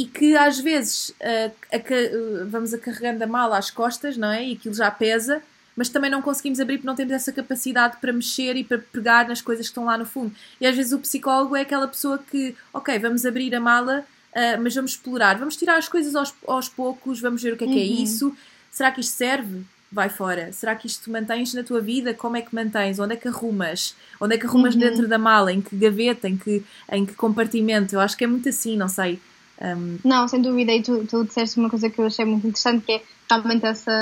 [0.00, 4.30] e que às vezes uh, a, a, vamos a carregando a mala às costas, não
[4.30, 4.48] é?
[4.48, 5.42] E aquilo já pesa,
[5.76, 9.28] mas também não conseguimos abrir porque não temos essa capacidade para mexer e para pegar
[9.28, 10.34] nas coisas que estão lá no fundo.
[10.58, 14.62] E às vezes o psicólogo é aquela pessoa que, ok, vamos abrir a mala, uh,
[14.62, 17.66] mas vamos explorar, vamos tirar as coisas aos, aos poucos, vamos ver o que é
[17.66, 18.02] que é uhum.
[18.02, 18.34] isso.
[18.70, 19.66] Será que isto serve?
[19.92, 20.52] vai fora?
[20.52, 22.14] Será que isto mantens na tua vida?
[22.14, 23.00] Como é que mantens?
[23.00, 23.96] Onde é que arrumas?
[24.20, 24.80] Onde é que arrumas uhum.
[24.80, 25.52] dentro da mala?
[25.52, 26.28] Em que gaveta?
[26.28, 27.96] Em que, em que compartimento?
[27.96, 29.18] Eu acho que é muito assim, não sei.
[29.60, 29.98] Um...
[30.04, 30.72] Não, sem dúvida.
[30.72, 33.92] E tu, tu disseste uma coisa que eu achei muito interessante, que é realmente essa,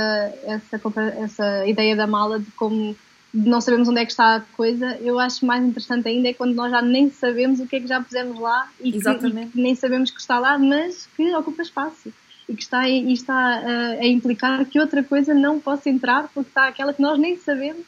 [0.44, 0.80] essa,
[1.18, 2.96] essa ideia da mala, de como
[3.32, 4.96] não sabemos onde é que está a coisa.
[5.00, 7.86] Eu acho mais interessante ainda é quando nós já nem sabemos o que é que
[7.86, 11.62] já pusemos lá e, que, e que nem sabemos que está lá, mas que ocupa
[11.62, 12.12] espaço
[12.48, 16.48] e que está, e está a, a implicar que outra coisa não possa entrar porque
[16.48, 17.84] está aquela que nós nem sabemos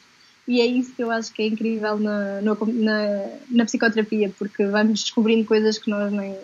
[0.47, 2.57] e é isso que eu acho que é incrível na, na,
[3.49, 6.35] na, psicoterapia, porque vamos descobrindo coisas que nós nem.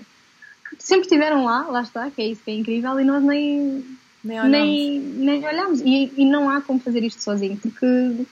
[0.87, 3.85] Que sempre estiveram lá, lá está, que é isso que é incrível, e nós nem.
[4.23, 4.51] Nem olhamos.
[4.51, 5.81] Nem, nem olhamos.
[5.81, 8.25] E, e não há como fazer isto sozinho, porque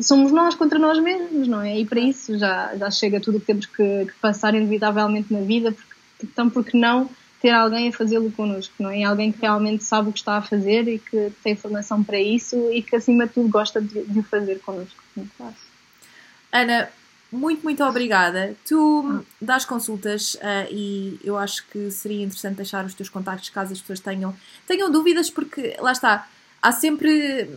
[0.00, 1.78] somos nós contra nós mesmos, não é?
[1.78, 5.40] E para isso já, já chega tudo o que temos que, que passar inevitavelmente na
[5.40, 5.94] vida, porque,
[6.24, 7.08] então, porque não
[7.40, 9.04] ter alguém a fazê-lo connosco, não é?
[9.04, 12.56] Alguém que realmente sabe o que está a fazer e que tem formação para isso
[12.72, 15.02] e que, acima de tudo, gosta de, de o fazer connosco.
[15.36, 15.68] Fácil.
[16.50, 16.88] Ana,
[17.30, 18.56] muito, muito obrigada.
[18.66, 23.72] Tu dás consultas uh, e eu acho que seria interessante deixar os teus contactos caso
[23.72, 24.34] as pessoas tenham,
[24.66, 26.28] tenham dúvidas, porque lá está,
[26.62, 27.48] há sempre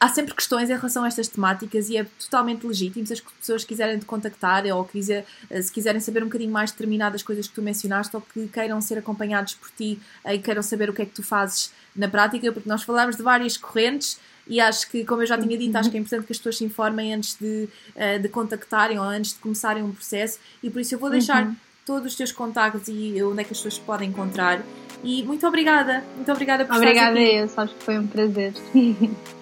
[0.00, 3.64] há sempre questões em relação a estas temáticas e é totalmente legítimo se as pessoas
[3.64, 7.54] quiserem te contactar ou quiser, eh, se quiserem saber um bocadinho mais determinadas coisas que
[7.54, 11.02] tu mencionaste ou que queiram ser acompanhados por ti eh, e queiram saber o que
[11.02, 14.18] é que tu fazes na prática, porque nós falamos de várias correntes
[14.50, 16.58] e acho que, como eu já tinha dito, acho que é importante que as pessoas
[16.58, 20.80] se informem antes de, eh, de contactarem ou antes de começarem um processo e por
[20.80, 21.56] isso eu vou deixar uhum.
[21.86, 24.60] todos os teus contactos e onde é que as pessoas podem encontrar.
[25.04, 28.52] E muito obrigada, muito obrigada por Obrigada, eu, sabes que foi um prazer.